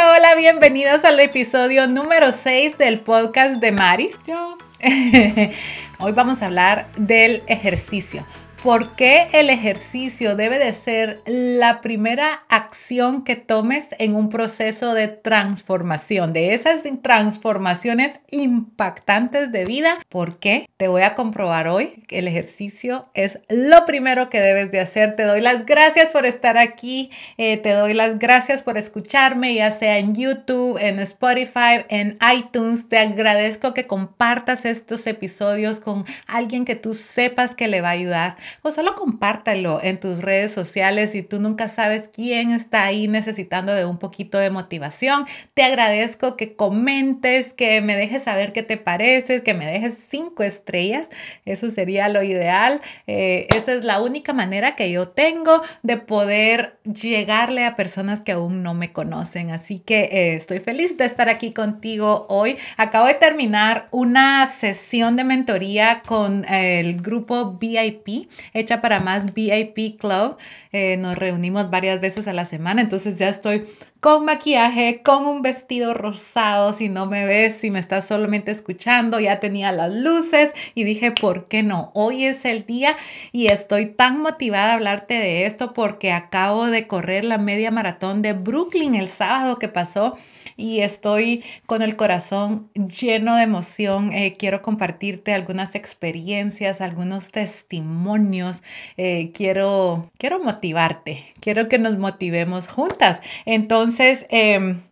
Hola, 0.00 0.14
hola, 0.16 0.34
bienvenidos 0.34 1.04
al 1.04 1.20
episodio 1.20 1.86
número 1.86 2.32
6 2.32 2.78
del 2.78 3.00
podcast 3.00 3.56
de 3.56 3.70
Maris. 3.70 4.18
Yo. 4.26 4.56
Hoy 5.98 6.12
vamos 6.12 6.40
a 6.40 6.46
hablar 6.46 6.90
del 6.96 7.42
ejercicio. 7.48 8.24
¿Por 8.62 8.94
qué 8.94 9.26
el 9.32 9.48
ejercicio 9.48 10.36
debe 10.36 10.58
de 10.58 10.74
ser 10.74 11.22
la 11.24 11.80
primera 11.80 12.44
acción 12.50 13.24
que 13.24 13.34
tomes 13.34 13.86
en 13.98 14.14
un 14.14 14.28
proceso 14.28 14.92
de 14.92 15.08
transformación, 15.08 16.34
de 16.34 16.52
esas 16.52 16.82
transformaciones 17.00 18.20
impactantes 18.30 19.50
de 19.50 19.64
vida? 19.64 19.98
¿Por 20.10 20.38
qué? 20.38 20.68
Te 20.76 20.88
voy 20.88 21.00
a 21.02 21.14
comprobar 21.14 21.68
hoy 21.68 22.04
que 22.06 22.18
el 22.18 22.28
ejercicio 22.28 23.08
es 23.14 23.38
lo 23.48 23.86
primero 23.86 24.28
que 24.28 24.42
debes 24.42 24.70
de 24.70 24.80
hacer. 24.80 25.16
Te 25.16 25.22
doy 25.22 25.40
las 25.40 25.64
gracias 25.64 26.08
por 26.08 26.26
estar 26.26 26.58
aquí, 26.58 27.10
eh, 27.38 27.56
te 27.56 27.70
doy 27.70 27.94
las 27.94 28.18
gracias 28.18 28.62
por 28.62 28.76
escucharme, 28.76 29.54
ya 29.54 29.70
sea 29.70 29.96
en 29.96 30.14
YouTube, 30.14 30.76
en 30.78 30.98
Spotify, 30.98 31.86
en 31.88 32.18
iTunes. 32.36 32.90
Te 32.90 32.98
agradezco 32.98 33.72
que 33.72 33.86
compartas 33.86 34.66
estos 34.66 35.06
episodios 35.06 35.80
con 35.80 36.04
alguien 36.26 36.66
que 36.66 36.76
tú 36.76 36.92
sepas 36.92 37.54
que 37.54 37.66
le 37.66 37.80
va 37.80 37.88
a 37.88 37.92
ayudar 37.92 38.36
o 38.62 38.70
solo 38.70 38.94
compártalo 38.94 39.80
en 39.82 40.00
tus 40.00 40.22
redes 40.22 40.52
sociales 40.52 41.10
si 41.10 41.22
tú 41.22 41.40
nunca 41.40 41.68
sabes 41.68 42.08
quién 42.12 42.52
está 42.52 42.84
ahí 42.84 43.08
necesitando 43.08 43.74
de 43.74 43.84
un 43.84 43.98
poquito 43.98 44.38
de 44.38 44.50
motivación. 44.50 45.26
Te 45.54 45.62
agradezco 45.62 46.36
que 46.36 46.56
comentes, 46.56 47.54
que 47.54 47.80
me 47.80 47.96
dejes 47.96 48.24
saber 48.24 48.52
qué 48.52 48.62
te 48.62 48.76
parece, 48.76 49.42
que 49.42 49.54
me 49.54 49.66
dejes 49.66 50.06
cinco 50.10 50.42
estrellas. 50.42 51.10
Eso 51.44 51.70
sería 51.70 52.08
lo 52.08 52.22
ideal. 52.22 52.80
Eh, 53.06 53.46
esa 53.54 53.72
es 53.72 53.84
la 53.84 54.00
única 54.00 54.32
manera 54.32 54.76
que 54.76 54.90
yo 54.90 55.08
tengo 55.08 55.62
de 55.82 55.96
poder 55.96 56.78
llegarle 56.84 57.64
a 57.64 57.76
personas 57.76 58.22
que 58.22 58.32
aún 58.32 58.62
no 58.62 58.74
me 58.74 58.92
conocen. 58.92 59.50
Así 59.50 59.80
que 59.80 60.02
eh, 60.12 60.34
estoy 60.34 60.60
feliz 60.60 60.96
de 60.96 61.04
estar 61.04 61.28
aquí 61.28 61.52
contigo 61.52 62.26
hoy. 62.28 62.56
Acabo 62.76 63.06
de 63.06 63.14
terminar 63.14 63.88
una 63.90 64.46
sesión 64.46 65.16
de 65.16 65.24
mentoría 65.24 66.02
con 66.06 66.44
el 66.46 67.00
grupo 67.00 67.52
VIP 67.52 68.28
hecha 68.52 68.80
para 68.80 69.00
más 69.00 69.34
VIP 69.34 69.98
Club. 69.98 70.36
Eh, 70.72 70.96
nos 70.96 71.16
reunimos 71.16 71.70
varias 71.70 72.00
veces 72.00 72.28
a 72.28 72.32
la 72.32 72.44
semana, 72.44 72.80
entonces 72.80 73.18
ya 73.18 73.28
estoy 73.28 73.66
con 74.00 74.24
maquillaje, 74.24 75.02
con 75.02 75.26
un 75.26 75.42
vestido 75.42 75.92
rosado, 75.92 76.72
si 76.72 76.88
no 76.88 77.06
me 77.06 77.26
ves, 77.26 77.58
si 77.58 77.70
me 77.70 77.78
estás 77.78 78.06
solamente 78.06 78.50
escuchando, 78.50 79.20
ya 79.20 79.40
tenía 79.40 79.72
las 79.72 79.92
luces 79.92 80.52
y 80.74 80.84
dije, 80.84 81.12
¿por 81.12 81.48
qué 81.48 81.62
no? 81.62 81.90
Hoy 81.94 82.24
es 82.24 82.46
el 82.46 82.64
día 82.64 82.96
y 83.30 83.48
estoy 83.48 83.86
tan 83.86 84.20
motivada 84.20 84.72
a 84.72 84.74
hablarte 84.74 85.14
de 85.14 85.44
esto 85.44 85.74
porque 85.74 86.12
acabo 86.12 86.66
de 86.66 86.86
correr 86.86 87.24
la 87.24 87.36
media 87.36 87.70
maratón 87.70 88.22
de 88.22 88.32
Brooklyn 88.32 88.94
el 88.94 89.08
sábado 89.08 89.58
que 89.58 89.68
pasó 89.68 90.16
y 90.60 90.82
estoy 90.82 91.42
con 91.66 91.82
el 91.82 91.96
corazón 91.96 92.70
lleno 92.74 93.36
de 93.36 93.42
emoción. 93.42 94.12
Eh, 94.12 94.36
quiero 94.38 94.62
compartirte 94.62 95.32
algunas 95.32 95.74
experiencias, 95.74 96.80
algunos 96.80 97.30
testimonios. 97.30 98.62
Eh, 98.96 99.32
quiero, 99.32 100.10
quiero 100.18 100.38
motivarte, 100.42 101.24
quiero 101.40 101.68
que 101.68 101.78
nos 101.78 101.98
motivemos 101.98 102.68
juntas. 102.68 103.20
Entonces, 103.46 104.26
em, 104.28 104.82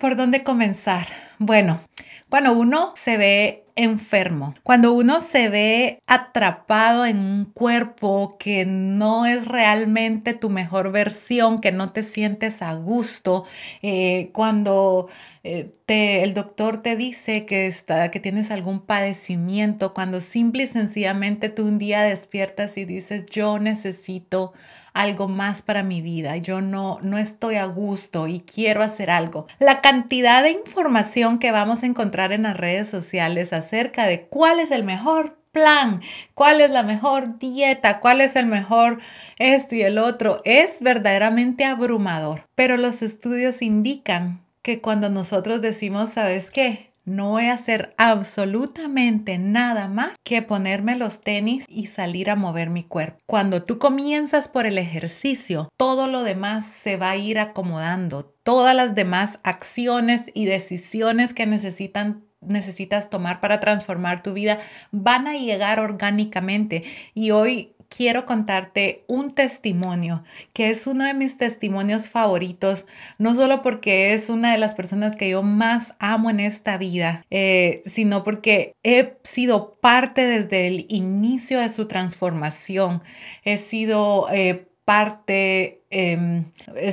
¿por 0.00 0.16
dónde 0.16 0.42
comenzar? 0.42 1.06
Bueno, 1.38 1.80
cuando 2.28 2.52
uno 2.52 2.92
se 2.96 3.16
ve 3.16 3.64
enfermo, 3.82 4.54
cuando 4.62 4.92
uno 4.92 5.20
se 5.20 5.48
ve 5.48 6.00
atrapado 6.06 7.06
en 7.06 7.18
un 7.18 7.44
cuerpo 7.44 8.36
que 8.38 8.64
no 8.66 9.26
es 9.26 9.46
realmente 9.46 10.34
tu 10.34 10.50
mejor 10.50 10.92
versión, 10.92 11.58
que 11.58 11.72
no 11.72 11.92
te 11.92 12.02
sientes 12.02 12.62
a 12.62 12.74
gusto, 12.74 13.44
eh, 13.82 14.30
cuando 14.32 15.08
eh, 15.42 15.72
te, 15.86 16.22
el 16.22 16.34
doctor 16.34 16.82
te 16.82 16.96
dice 16.96 17.46
que, 17.46 17.66
está, 17.66 18.10
que 18.10 18.20
tienes 18.20 18.50
algún 18.50 18.80
padecimiento, 18.80 19.94
cuando 19.94 20.20
simple 20.20 20.64
y 20.64 20.66
sencillamente 20.66 21.48
tú 21.48 21.66
un 21.66 21.78
día 21.78 22.02
despiertas 22.02 22.76
y 22.76 22.84
dices, 22.84 23.26
yo 23.26 23.58
necesito 23.58 24.52
algo 24.92 25.28
más 25.28 25.62
para 25.62 25.82
mi 25.82 26.02
vida, 26.02 26.36
yo 26.36 26.60
no, 26.60 26.98
no 27.02 27.18
estoy 27.18 27.56
a 27.56 27.64
gusto 27.66 28.26
y 28.26 28.40
quiero 28.40 28.82
hacer 28.82 29.10
algo. 29.10 29.46
La 29.58 29.80
cantidad 29.80 30.42
de 30.42 30.50
información 30.50 31.38
que 31.38 31.52
vamos 31.52 31.82
a 31.82 31.86
encontrar 31.86 32.32
en 32.32 32.42
las 32.42 32.56
redes 32.56 32.88
sociales 32.88 33.52
acerca 33.52 34.06
de 34.06 34.26
cuál 34.26 34.60
es 34.60 34.70
el 34.70 34.84
mejor 34.84 35.38
plan, 35.52 36.00
cuál 36.34 36.60
es 36.60 36.70
la 36.70 36.82
mejor 36.82 37.38
dieta, 37.38 38.00
cuál 38.00 38.20
es 38.20 38.36
el 38.36 38.46
mejor 38.46 39.00
esto 39.38 39.74
y 39.74 39.82
el 39.82 39.98
otro, 39.98 40.40
es 40.44 40.80
verdaderamente 40.80 41.64
abrumador. 41.64 42.46
Pero 42.54 42.76
los 42.76 43.02
estudios 43.02 43.62
indican 43.62 44.44
que 44.62 44.80
cuando 44.80 45.10
nosotros 45.10 45.62
decimos, 45.62 46.10
¿sabes 46.10 46.50
qué? 46.50 46.89
No 47.10 47.30
voy 47.30 47.46
a 47.46 47.54
hacer 47.54 47.92
absolutamente 47.98 49.36
nada 49.36 49.88
más 49.88 50.12
que 50.22 50.42
ponerme 50.42 50.94
los 50.94 51.22
tenis 51.22 51.64
y 51.68 51.88
salir 51.88 52.30
a 52.30 52.36
mover 52.36 52.70
mi 52.70 52.84
cuerpo. 52.84 53.18
Cuando 53.26 53.64
tú 53.64 53.80
comienzas 53.80 54.46
por 54.46 54.64
el 54.64 54.78
ejercicio, 54.78 55.70
todo 55.76 56.06
lo 56.06 56.22
demás 56.22 56.66
se 56.66 56.96
va 56.96 57.10
a 57.10 57.16
ir 57.16 57.40
acomodando. 57.40 58.32
Todas 58.44 58.76
las 58.76 58.94
demás 58.94 59.40
acciones 59.42 60.30
y 60.34 60.44
decisiones 60.44 61.34
que 61.34 61.46
necesitan 61.46 62.26
necesitas 62.40 63.10
tomar 63.10 63.40
para 63.40 63.58
transformar 63.58 64.22
tu 64.22 64.32
vida 64.32 64.60
van 64.92 65.26
a 65.26 65.36
llegar 65.36 65.80
orgánicamente. 65.80 66.84
Y 67.12 67.32
hoy 67.32 67.74
quiero 67.94 68.24
contarte 68.24 69.04
un 69.08 69.32
testimonio 69.32 70.22
que 70.54 70.70
es 70.70 70.86
uno 70.86 71.04
de 71.04 71.12
mis 71.12 71.36
testimonios 71.36 72.08
favoritos, 72.08 72.86
no 73.18 73.34
solo 73.34 73.60
porque 73.62 74.14
es 74.14 74.30
una 74.30 74.52
de 74.52 74.58
las 74.58 74.74
personas 74.74 75.16
que 75.16 75.28
yo 75.28 75.42
más 75.42 75.94
amo 75.98 76.30
en 76.30 76.40
esta 76.40 76.78
vida, 76.78 77.26
eh, 77.30 77.82
sino 77.84 78.24
porque 78.24 78.74
he 78.82 79.18
sido 79.24 79.74
parte 79.80 80.24
desde 80.24 80.68
el 80.68 80.86
inicio 80.88 81.60
de 81.60 81.68
su 81.68 81.86
transformación. 81.88 83.02
He 83.44 83.58
sido 83.58 84.28
eh, 84.32 84.68
parte, 84.84 85.82
eh, 85.90 86.44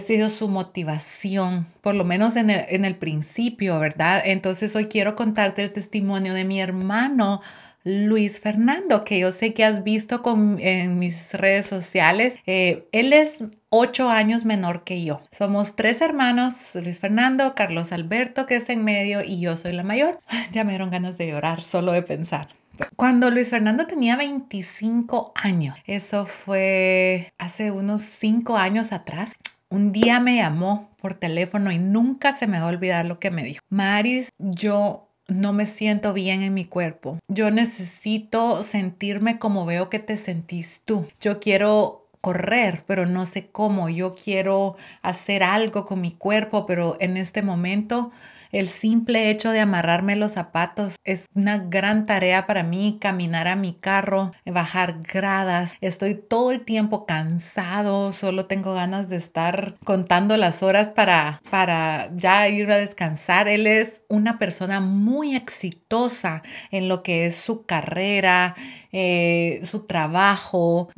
sido 0.06 0.30
su 0.30 0.50
motivación, 0.50 1.68
por 1.82 1.96
lo 1.96 2.04
menos 2.04 2.36
en 2.36 2.50
el, 2.50 2.66
en 2.70 2.86
el 2.86 2.96
principio, 2.96 3.80
¿verdad? 3.80 4.22
Entonces 4.26 4.76
hoy 4.76 4.86
quiero 4.86 5.16
contarte 5.16 5.64
el 5.64 5.72
testimonio 5.72 6.34
de 6.34 6.44
mi 6.44 6.60
hermano 6.60 7.42
Luis 7.88 8.42
Fernando, 8.42 9.06
que 9.06 9.18
yo 9.18 9.32
sé 9.32 9.54
que 9.54 9.64
has 9.64 9.86
visto 9.86 10.22
con, 10.22 10.60
en 10.60 11.00
mis 11.00 11.34
redes 11.34 11.66
sociales. 11.66 12.38
Eh, 12.46 12.86
él 12.92 13.14
es 13.14 13.46
ocho 13.70 14.10
años 14.10 14.44
menor 14.44 14.84
que 14.84 15.06
yo. 15.06 15.22
Somos 15.32 15.78
tres 15.78 16.02
hermanos, 16.02 16.76
Luis 16.76 17.00
Fernando, 17.00 17.56
Carlos 17.56 17.94
Alberto, 17.94 18.46
que 18.46 18.58
es 18.58 18.68
en 18.68 18.84
medio, 18.84 19.24
y 19.24 19.40
yo 19.40 19.56
soy 19.56 19.72
la 19.72 19.84
mayor. 19.84 20.20
Ya 20.52 20.64
me 20.64 20.72
dieron 20.72 20.92
ganas 20.92 21.18
de 21.18 21.30
llorar 21.30 21.62
solo 21.62 21.94
de 21.94 22.02
pensar. 22.02 22.48
Cuando 22.96 23.32
Luis 23.32 23.50
Fernando 23.50 23.88
tenía 23.88 24.18
25 24.18 25.32
años, 25.36 25.78
eso 25.86 26.26
fue 26.26 27.32
hace 27.38 27.72
unos 27.72 28.02
cinco 28.02 28.58
años 28.58 28.92
atrás, 28.92 29.34
un 29.70 29.92
día 29.92 30.20
me 30.20 30.38
llamó 30.38 30.90
por 31.02 31.14
teléfono 31.14 31.72
y 31.72 31.78
nunca 31.78 32.32
se 32.32 32.48
me 32.48 32.60
va 32.60 32.66
a 32.66 32.70
olvidar 32.70 33.06
lo 33.06 33.20
que 33.20 33.32
me 33.32 33.44
dijo. 33.44 33.62
Maris, 33.70 34.30
yo 34.38 35.07
no 35.28 35.54
me 35.54 35.66
siento 35.66 36.14
bien 36.14 36.42
en 36.42 36.54
mi 36.54 36.66
cuerpo. 36.66 37.20
Yo 37.28 37.52
necesito 37.52 38.64
sentirme 38.64 39.40
como 39.40 39.66
veo 39.66 39.90
que 39.90 40.00
te 40.00 40.18
sentís 40.18 40.82
tú. 40.86 41.06
Yo 41.20 41.40
quiero 41.40 42.07
correr, 42.22 42.84
pero 42.88 43.06
no 43.06 43.26
sé 43.26 43.48
cómo. 43.48 43.90
Yo 43.90 44.16
quiero 44.16 44.76
hacer 45.02 45.44
algo 45.44 45.86
con 45.86 46.02
mi 46.02 46.12
cuerpo, 46.12 46.66
pero 46.66 46.98
en 47.00 47.18
este 47.18 47.42
momento 47.42 48.12
el 48.52 48.70
simple 48.70 49.30
hecho 49.30 49.52
de 49.52 49.60
amarrarme 49.60 50.16
los 50.16 50.34
zapatos 50.34 50.96
es 51.04 51.26
una 51.34 51.58
gran 51.58 52.06
tarea 52.06 52.48
para 52.48 52.64
mí, 52.64 52.98
caminar 53.00 53.48
a 53.48 53.56
mi 53.56 53.74
carro, 53.74 54.32
bajar 54.46 55.02
gradas. 55.02 55.76
Estoy 55.82 56.16
todo 56.16 56.52
el 56.52 56.64
tiempo 56.64 57.06
cansado, 57.06 58.14
solo 58.14 58.46
tengo 58.46 58.74
ganas 58.74 59.10
de 59.10 59.18
estar 59.18 59.76
contando 59.84 60.38
las 60.38 60.64
horas 60.64 60.90
para, 60.90 61.42
para 61.50 62.10
ya 62.16 62.48
ir 62.48 62.72
a 62.72 62.78
descansar. 62.78 63.48
Él 63.48 63.68
es 63.68 64.04
una 64.08 64.40
persona 64.40 64.80
muy 64.80 65.36
exitosa 65.36 66.44
en 66.72 66.88
lo 66.88 67.04
que 67.04 67.26
es 67.26 67.36
su 67.36 67.66
carrera, 67.66 68.56
eh, 68.92 69.62
su 69.64 69.86
trabajo. 69.86 70.90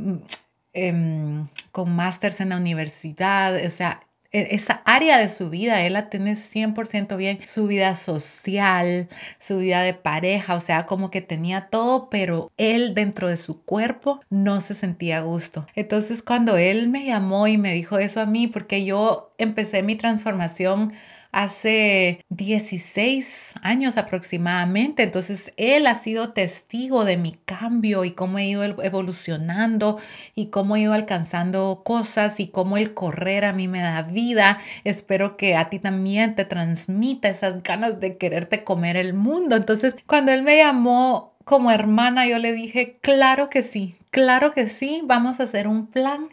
Em, 0.74 1.48
con 1.72 1.96
másters 1.96 2.42
en 2.42 2.50
la 2.50 2.58
universidad, 2.58 3.56
o 3.66 3.70
sea, 3.70 4.02
e-, 4.32 4.56
esa 4.56 4.82
área 4.86 5.18
de 5.18 5.30
su 5.30 5.50
vida, 5.50 5.82
él 5.82 5.94
la 5.94 6.10
tiene 6.10 6.36
100% 6.36 7.18
bien, 7.18 7.40
su 7.46 7.68
vida 7.68 7.96
social, 7.96 9.10
su 9.40 9.58
vida 9.58 9.82
de 9.82 9.96
pareja, 9.96 10.54
o 10.56 10.60
sea, 10.60 10.86
como 10.86 11.10
que 11.10 11.22
tenía 11.22 11.62
todo, 11.62 12.10
pero 12.10 12.52
él 12.58 12.94
dentro 12.94 13.28
de 13.28 13.38
su 13.38 13.64
cuerpo 13.64 14.22
no 14.30 14.62
se 14.62 14.76
sentía 14.76 15.20
a 15.20 15.22
gusto. 15.22 15.66
Entonces 15.76 16.22
cuando 16.22 16.58
él 16.58 16.90
me 16.90 17.06
llamó 17.06 17.48
y 17.48 17.58
me 17.58 17.74
dijo 17.74 17.98
eso 17.98 18.22
a 18.22 18.26
mí, 18.28 18.48
porque 18.48 18.86
yo 18.86 19.34
empecé 19.40 19.82
mi 19.82 19.96
transformación 19.96 20.94
hace 21.32 22.26
16 22.30 23.54
años 23.62 23.98
aproximadamente. 23.98 25.04
Entonces, 25.04 25.52
él 25.58 25.88
ha 25.88 25.96
sido 25.96 26.34
testigo 26.34 27.06
de 27.06 27.18
mi 27.18 27.34
cambio 27.46 28.04
y 28.06 28.12
cómo 28.12 28.40
he 28.40 28.48
ido 28.48 28.64
evolucionando 28.64 30.00
y 30.36 30.48
cómo 30.48 30.76
he 30.76 30.82
ido 30.82 30.94
alcanzando 30.94 31.82
cosas 31.86 32.40
y 32.40 32.48
cómo 32.48 32.78
el 32.78 32.94
correr 32.94 33.46
a 33.46 33.54
mí 33.54 33.68
me 33.68 33.82
da 33.82 34.02
vida. 34.02 34.60
Espero 34.84 35.38
que 35.38 35.56
a 35.56 35.70
ti 35.70 35.80
también 35.80 36.36
te 36.36 36.46
transmita 36.46 37.30
esas 37.30 37.62
ganas 37.64 38.00
de 38.00 38.18
quererte 38.18 38.64
comer 38.64 38.98
el 38.98 39.14
mundo. 39.14 39.56
Entonces, 39.56 39.96
cuando 40.08 40.32
él 40.32 40.44
me 40.44 40.58
llamó 40.58 41.36
como 41.46 41.72
hermana, 41.72 42.28
yo 42.28 42.38
le 42.40 42.54
dije, 42.54 43.00
claro 43.02 43.50
que 43.50 43.64
sí, 43.64 43.96
claro 44.12 44.54
que 44.54 44.70
sí, 44.70 45.02
vamos 45.06 45.40
a 45.40 45.44
hacer 45.44 45.68
un 45.68 45.88
plan. 45.88 46.30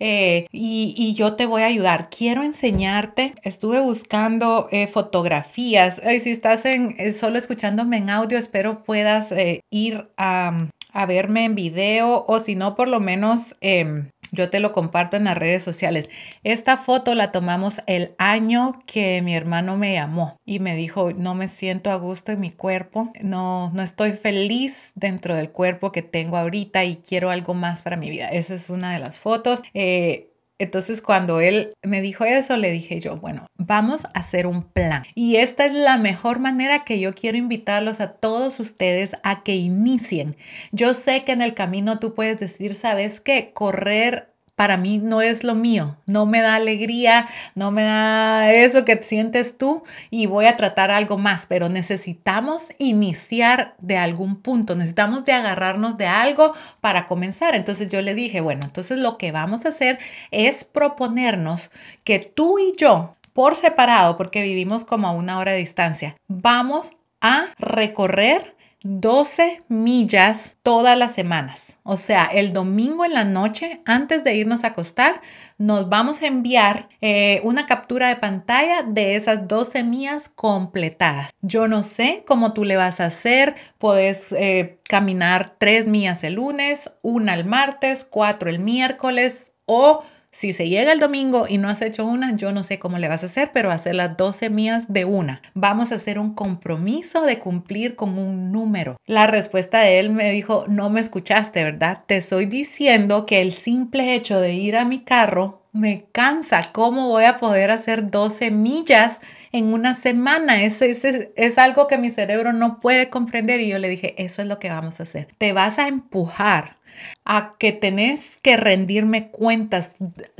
Eh, 0.00 0.46
y, 0.52 1.14
yo 1.14 1.34
te 1.34 1.46
voy 1.46 1.62
a 1.62 1.66
ayudar. 1.66 2.10
Quiero 2.10 2.42
enseñarte. 2.42 3.34
Estuve 3.42 3.80
buscando 3.80 4.68
eh, 4.70 4.86
fotografías. 4.86 6.00
si 6.20 6.30
estás 6.30 6.64
en, 6.64 6.94
eh, 6.98 7.12
solo 7.12 7.38
escuchándome 7.38 7.98
en 7.98 8.10
audio, 8.10 8.38
espero 8.38 8.84
puedas 8.84 9.32
ir 9.70 10.08
a, 10.16 10.68
a, 10.92 11.06
verme 11.06 11.44
en 11.44 11.54
video 11.54 12.24
o 12.26 12.38
si 12.40 12.54
no, 12.54 12.74
por 12.76 12.88
lo 12.88 13.00
menos 13.00 13.56
em, 13.60 14.10
yo 14.32 14.50
te 14.50 14.60
lo 14.60 14.72
comparto 14.72 15.16
en 15.16 15.24
las 15.24 15.36
redes 15.36 15.62
sociales. 15.62 16.08
Esta 16.44 16.76
foto 16.76 17.14
la 17.14 17.32
tomamos 17.32 17.80
el 17.86 18.14
año 18.18 18.74
que 18.86 19.22
mi 19.22 19.34
hermano 19.34 19.76
me 19.76 19.94
llamó 19.94 20.38
y 20.44 20.60
me 20.60 20.76
dijo, 20.76 21.12
no 21.12 21.34
me 21.34 21.48
siento 21.48 21.90
a 21.90 21.96
gusto 21.96 22.32
en 22.32 22.40
mi 22.40 22.50
cuerpo, 22.50 23.12
no, 23.22 23.70
no 23.72 23.82
estoy 23.82 24.12
feliz 24.12 24.92
dentro 24.94 25.36
del 25.36 25.50
cuerpo 25.50 25.92
que 25.92 26.02
tengo 26.02 26.36
ahorita 26.36 26.84
y 26.84 26.96
quiero 26.96 27.30
algo 27.30 27.54
más 27.54 27.82
para 27.82 27.96
mi 27.96 28.10
vida. 28.10 28.28
Esa 28.28 28.54
es 28.54 28.70
una 28.70 28.92
de 28.92 28.98
las 28.98 29.18
fotos. 29.18 29.62
Eh, 29.74 30.27
entonces 30.58 31.02
cuando 31.02 31.40
él 31.40 31.72
me 31.82 32.00
dijo 32.00 32.24
eso, 32.24 32.56
le 32.56 32.70
dije 32.70 33.00
yo, 33.00 33.16
bueno, 33.16 33.46
vamos 33.56 34.04
a 34.06 34.18
hacer 34.18 34.46
un 34.46 34.62
plan. 34.62 35.04
Y 35.14 35.36
esta 35.36 35.66
es 35.66 35.72
la 35.72 35.98
mejor 35.98 36.38
manera 36.40 36.84
que 36.84 36.98
yo 36.98 37.14
quiero 37.14 37.38
invitarlos 37.38 38.00
a 38.00 38.12
todos 38.14 38.58
ustedes 38.60 39.16
a 39.22 39.42
que 39.42 39.54
inicien. 39.56 40.36
Yo 40.72 40.94
sé 40.94 41.24
que 41.24 41.32
en 41.32 41.42
el 41.42 41.54
camino 41.54 41.98
tú 41.98 42.14
puedes 42.14 42.40
decir, 42.40 42.74
¿sabes 42.74 43.20
qué? 43.20 43.52
Correr 43.52 44.32
para 44.58 44.76
mí 44.76 44.98
no 44.98 45.22
es 45.22 45.44
lo 45.44 45.54
mío, 45.54 45.98
no 46.06 46.26
me 46.26 46.40
da 46.40 46.56
alegría, 46.56 47.28
no 47.54 47.70
me 47.70 47.84
da 47.84 48.52
eso 48.52 48.84
que 48.84 49.00
sientes 49.04 49.56
tú 49.56 49.84
y 50.10 50.26
voy 50.26 50.46
a 50.46 50.56
tratar 50.56 50.90
algo 50.90 51.16
más, 51.16 51.46
pero 51.46 51.68
necesitamos 51.68 52.70
iniciar 52.78 53.76
de 53.78 53.98
algún 53.98 54.42
punto, 54.42 54.74
necesitamos 54.74 55.24
de 55.24 55.30
agarrarnos 55.30 55.96
de 55.96 56.08
algo 56.08 56.54
para 56.80 57.06
comenzar. 57.06 57.54
Entonces 57.54 57.88
yo 57.88 58.02
le 58.02 58.16
dije, 58.16 58.40
bueno, 58.40 58.62
entonces 58.64 58.98
lo 58.98 59.16
que 59.16 59.30
vamos 59.30 59.64
a 59.64 59.68
hacer 59.68 60.00
es 60.32 60.64
proponernos 60.64 61.70
que 62.02 62.18
tú 62.18 62.58
y 62.58 62.72
yo, 62.76 63.14
por 63.32 63.54
separado, 63.54 64.16
porque 64.16 64.42
vivimos 64.42 64.84
como 64.84 65.06
a 65.06 65.12
una 65.12 65.38
hora 65.38 65.52
de 65.52 65.58
distancia, 65.58 66.16
vamos 66.26 66.96
a 67.20 67.46
recorrer 67.60 68.56
12 68.82 69.62
millas 69.68 70.56
todas 70.62 70.96
las 70.96 71.12
semanas. 71.12 71.78
O 71.82 71.96
sea, 71.96 72.26
el 72.26 72.52
domingo 72.52 73.04
en 73.04 73.14
la 73.14 73.24
noche, 73.24 73.80
antes 73.84 74.22
de 74.22 74.36
irnos 74.36 74.62
a 74.62 74.68
acostar, 74.68 75.20
nos 75.58 75.88
vamos 75.88 76.22
a 76.22 76.26
enviar 76.26 76.88
eh, 77.00 77.40
una 77.42 77.66
captura 77.66 78.08
de 78.08 78.16
pantalla 78.16 78.82
de 78.82 79.16
esas 79.16 79.48
12 79.48 79.82
millas 79.82 80.28
completadas. 80.28 81.30
Yo 81.42 81.66
no 81.66 81.82
sé 81.82 82.22
cómo 82.26 82.52
tú 82.52 82.64
le 82.64 82.76
vas 82.76 83.00
a 83.00 83.06
hacer. 83.06 83.56
Puedes 83.78 84.30
eh, 84.32 84.78
caminar 84.88 85.56
3 85.58 85.88
millas 85.88 86.22
el 86.22 86.34
lunes, 86.34 86.92
una 87.02 87.34
el 87.34 87.44
martes, 87.44 88.06
4 88.08 88.48
el 88.48 88.60
miércoles 88.60 89.52
o 89.66 90.04
si 90.38 90.52
se 90.52 90.68
llega 90.68 90.92
el 90.92 91.00
domingo 91.00 91.46
y 91.48 91.58
no 91.58 91.68
has 91.68 91.82
hecho 91.82 92.06
una, 92.06 92.36
yo 92.36 92.52
no 92.52 92.62
sé 92.62 92.78
cómo 92.78 92.98
le 92.98 93.08
vas 93.08 93.24
a 93.24 93.26
hacer, 93.26 93.50
pero 93.52 93.72
hacer 93.72 93.96
las 93.96 94.16
12 94.16 94.50
mías 94.50 94.92
de 94.92 95.04
una. 95.04 95.42
Vamos 95.54 95.90
a 95.90 95.96
hacer 95.96 96.20
un 96.20 96.32
compromiso 96.32 97.22
de 97.22 97.40
cumplir 97.40 97.96
con 97.96 98.16
un 98.20 98.52
número. 98.52 99.00
La 99.04 99.26
respuesta 99.26 99.80
de 99.80 99.98
él 99.98 100.10
me 100.10 100.30
dijo, 100.30 100.64
no 100.68 100.90
me 100.90 101.00
escuchaste, 101.00 101.64
¿verdad? 101.64 102.04
Te 102.06 102.18
estoy 102.18 102.46
diciendo 102.46 103.26
que 103.26 103.42
el 103.42 103.52
simple 103.52 104.14
hecho 104.14 104.40
de 104.40 104.52
ir 104.52 104.76
a 104.76 104.84
mi 104.84 105.00
carro 105.00 105.64
me 105.72 106.06
cansa. 106.12 106.70
¿Cómo 106.72 107.08
voy 107.08 107.24
a 107.24 107.38
poder 107.38 107.72
hacer 107.72 108.08
12 108.08 108.52
millas 108.52 109.20
en 109.50 109.72
una 109.72 109.94
semana? 109.94 110.62
Es, 110.62 110.80
es, 110.82 111.04
es, 111.04 111.58
algo 111.58 111.88
que 111.88 111.98
mi 111.98 112.10
cerebro 112.10 112.52
no 112.52 112.78
puede 112.78 113.10
comprender. 113.10 113.60
Y 113.60 113.68
yo 113.68 113.78
le 113.78 113.88
dije, 113.88 114.14
eso 114.22 114.42
es 114.42 114.46
lo 114.46 114.60
que 114.60 114.68
vamos 114.68 115.00
a 115.00 115.02
hacer. 115.02 115.28
Te 115.38 115.52
vas 115.52 115.80
a 115.80 115.88
empujar 115.88 116.77
a 117.24 117.56
que 117.58 117.72
tenés 117.72 118.38
que 118.40 118.56
rendirme 118.56 119.28
cuentas, 119.28 119.96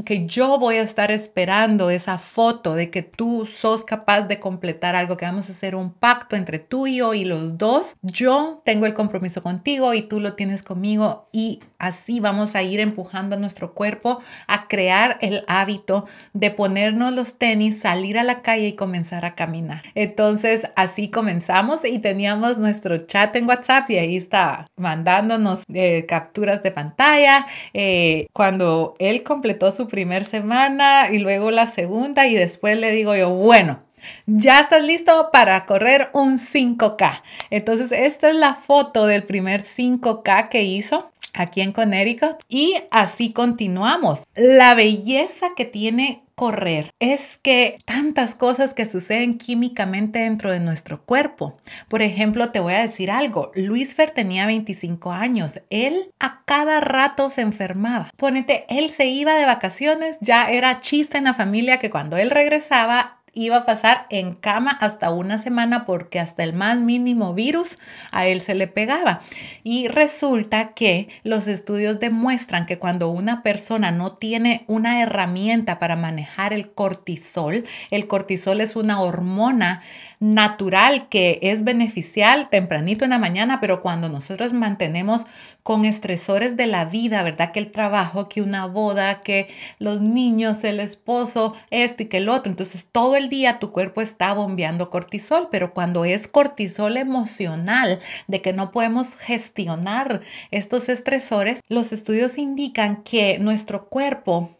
que 0.06 0.26
yo 0.26 0.58
voy 0.58 0.76
a 0.76 0.82
estar 0.82 1.10
esperando 1.10 1.90
esa 1.90 2.16
foto 2.16 2.74
de 2.74 2.90
que 2.90 3.02
tú 3.02 3.46
sos 3.46 3.84
capaz 3.84 4.22
de 4.22 4.40
completar 4.40 4.96
algo, 4.96 5.16
que 5.16 5.26
vamos 5.26 5.48
a 5.48 5.52
hacer 5.52 5.74
un 5.74 5.92
pacto 5.92 6.34
entre 6.34 6.58
tú 6.58 6.86
y 6.86 6.96
yo 6.96 7.12
y 7.12 7.24
los 7.24 7.58
dos. 7.58 7.96
Yo 8.02 8.62
tengo 8.64 8.86
el 8.86 8.94
compromiso 8.94 9.42
contigo 9.42 9.92
y 9.92 10.02
tú 10.02 10.18
lo 10.18 10.34
tienes 10.34 10.62
conmigo 10.62 11.28
y 11.30 11.60
así 11.78 12.20
vamos 12.20 12.54
a 12.54 12.62
ir 12.62 12.80
empujando 12.80 13.36
a 13.36 13.38
nuestro 13.38 13.74
cuerpo 13.74 14.20
a 14.46 14.66
crear 14.66 15.18
el 15.20 15.44
hábito 15.46 16.06
de 16.32 16.50
ponernos 16.50 17.12
los 17.12 17.38
tenis, 17.38 17.80
salir 17.80 18.18
a 18.18 18.24
la 18.24 18.40
calle 18.40 18.68
y 18.68 18.72
comenzar 18.76 19.26
a 19.26 19.34
caminar. 19.34 19.82
Entonces 19.94 20.70
así 20.74 21.10
comenzamos 21.10 21.84
y 21.84 21.98
teníamos 21.98 22.56
nuestro 22.56 22.96
chat 22.96 23.36
en 23.36 23.46
WhatsApp 23.46 23.90
y 23.90 23.98
ahí 23.98 24.16
está 24.16 24.66
mandándonos 24.76 25.64
eh, 25.72 26.06
capturas 26.08 26.37
de 26.40 26.70
pantalla, 26.70 27.46
eh, 27.74 28.28
cuando 28.32 28.94
él 28.98 29.22
completó 29.22 29.70
su 29.72 29.88
primer 29.88 30.24
semana 30.24 31.10
y 31.10 31.18
luego 31.18 31.50
la 31.50 31.66
segunda 31.66 32.26
y 32.26 32.34
después 32.34 32.78
le 32.78 32.92
digo 32.92 33.14
yo, 33.16 33.30
bueno, 33.30 33.80
ya 34.26 34.60
estás 34.60 34.82
listo 34.82 35.30
para 35.32 35.66
correr 35.66 36.10
un 36.12 36.38
5K. 36.38 37.22
Entonces, 37.50 37.92
esta 37.92 38.30
es 38.30 38.36
la 38.36 38.54
foto 38.54 39.06
del 39.06 39.24
primer 39.24 39.62
5K 39.62 40.48
que 40.48 40.62
hizo 40.62 41.10
aquí 41.34 41.60
en 41.60 41.72
Connecticut 41.72 42.38
y 42.48 42.74
así 42.90 43.32
continuamos. 43.32 44.24
La 44.34 44.74
belleza 44.74 45.48
que 45.56 45.64
tiene 45.64 46.22
correr 46.38 46.92
es 47.00 47.38
que 47.42 47.78
tantas 47.84 48.36
cosas 48.36 48.72
que 48.72 48.86
suceden 48.86 49.34
químicamente 49.34 50.20
dentro 50.20 50.52
de 50.52 50.60
nuestro 50.60 51.02
cuerpo. 51.02 51.58
Por 51.88 52.00
ejemplo, 52.00 52.52
te 52.52 52.60
voy 52.60 52.74
a 52.74 52.80
decir 52.80 53.10
algo. 53.10 53.50
Luis 53.56 53.96
Fer 53.96 54.12
tenía 54.12 54.46
25 54.46 55.10
años. 55.10 55.60
Él 55.68 56.12
a 56.20 56.44
cada 56.44 56.80
rato 56.80 57.30
se 57.30 57.40
enfermaba. 57.40 58.10
Ponete, 58.16 58.66
él 58.68 58.90
se 58.90 59.06
iba 59.06 59.34
de 59.34 59.46
vacaciones, 59.46 60.16
ya 60.20 60.48
era 60.48 60.78
chiste 60.78 61.18
en 61.18 61.24
la 61.24 61.34
familia 61.34 61.78
que 61.78 61.90
cuando 61.90 62.16
él 62.16 62.30
regresaba 62.30 63.17
iba 63.44 63.58
a 63.58 63.66
pasar 63.66 64.06
en 64.10 64.34
cama 64.34 64.70
hasta 64.70 65.10
una 65.10 65.38
semana 65.38 65.86
porque 65.86 66.20
hasta 66.20 66.44
el 66.44 66.52
más 66.52 66.78
mínimo 66.80 67.34
virus 67.34 67.78
a 68.10 68.26
él 68.26 68.40
se 68.40 68.54
le 68.54 68.66
pegaba. 68.66 69.20
Y 69.62 69.88
resulta 69.88 70.74
que 70.74 71.08
los 71.22 71.48
estudios 71.48 72.00
demuestran 72.00 72.66
que 72.66 72.78
cuando 72.78 73.10
una 73.10 73.42
persona 73.42 73.90
no 73.90 74.12
tiene 74.12 74.64
una 74.66 75.02
herramienta 75.02 75.78
para 75.78 75.96
manejar 75.96 76.52
el 76.52 76.70
cortisol, 76.72 77.64
el 77.90 78.06
cortisol 78.06 78.60
es 78.60 78.76
una 78.76 79.00
hormona 79.00 79.82
natural 80.20 81.08
que 81.08 81.38
es 81.42 81.64
beneficial 81.64 82.48
tempranito 82.50 83.04
en 83.04 83.10
la 83.10 83.18
mañana, 83.18 83.60
pero 83.60 83.80
cuando 83.80 84.08
nosotros 84.08 84.52
mantenemos 84.52 85.26
con 85.62 85.84
estresores 85.84 86.56
de 86.56 86.66
la 86.66 86.86
vida, 86.86 87.22
¿verdad? 87.22 87.52
Que 87.52 87.60
el 87.60 87.70
trabajo, 87.70 88.28
que 88.28 88.40
una 88.40 88.66
boda, 88.66 89.20
que 89.20 89.48
los 89.78 90.00
niños, 90.00 90.64
el 90.64 90.80
esposo, 90.80 91.54
esto 91.70 92.04
y 92.04 92.06
que 92.06 92.16
el 92.16 92.28
otro. 92.28 92.50
Entonces 92.50 92.86
todo 92.90 93.16
el 93.16 93.28
día 93.28 93.58
tu 93.58 93.70
cuerpo 93.70 94.00
está 94.00 94.32
bombeando 94.32 94.90
cortisol, 94.90 95.48
pero 95.50 95.74
cuando 95.74 96.04
es 96.04 96.26
cortisol 96.26 96.96
emocional, 96.96 98.00
de 98.26 98.40
que 98.40 98.52
no 98.52 98.70
podemos 98.70 99.14
gestionar 99.14 100.22
estos 100.50 100.88
estresores, 100.88 101.60
los 101.68 101.92
estudios 101.92 102.38
indican 102.38 103.02
que 103.02 103.38
nuestro 103.38 103.88
cuerpo 103.88 104.57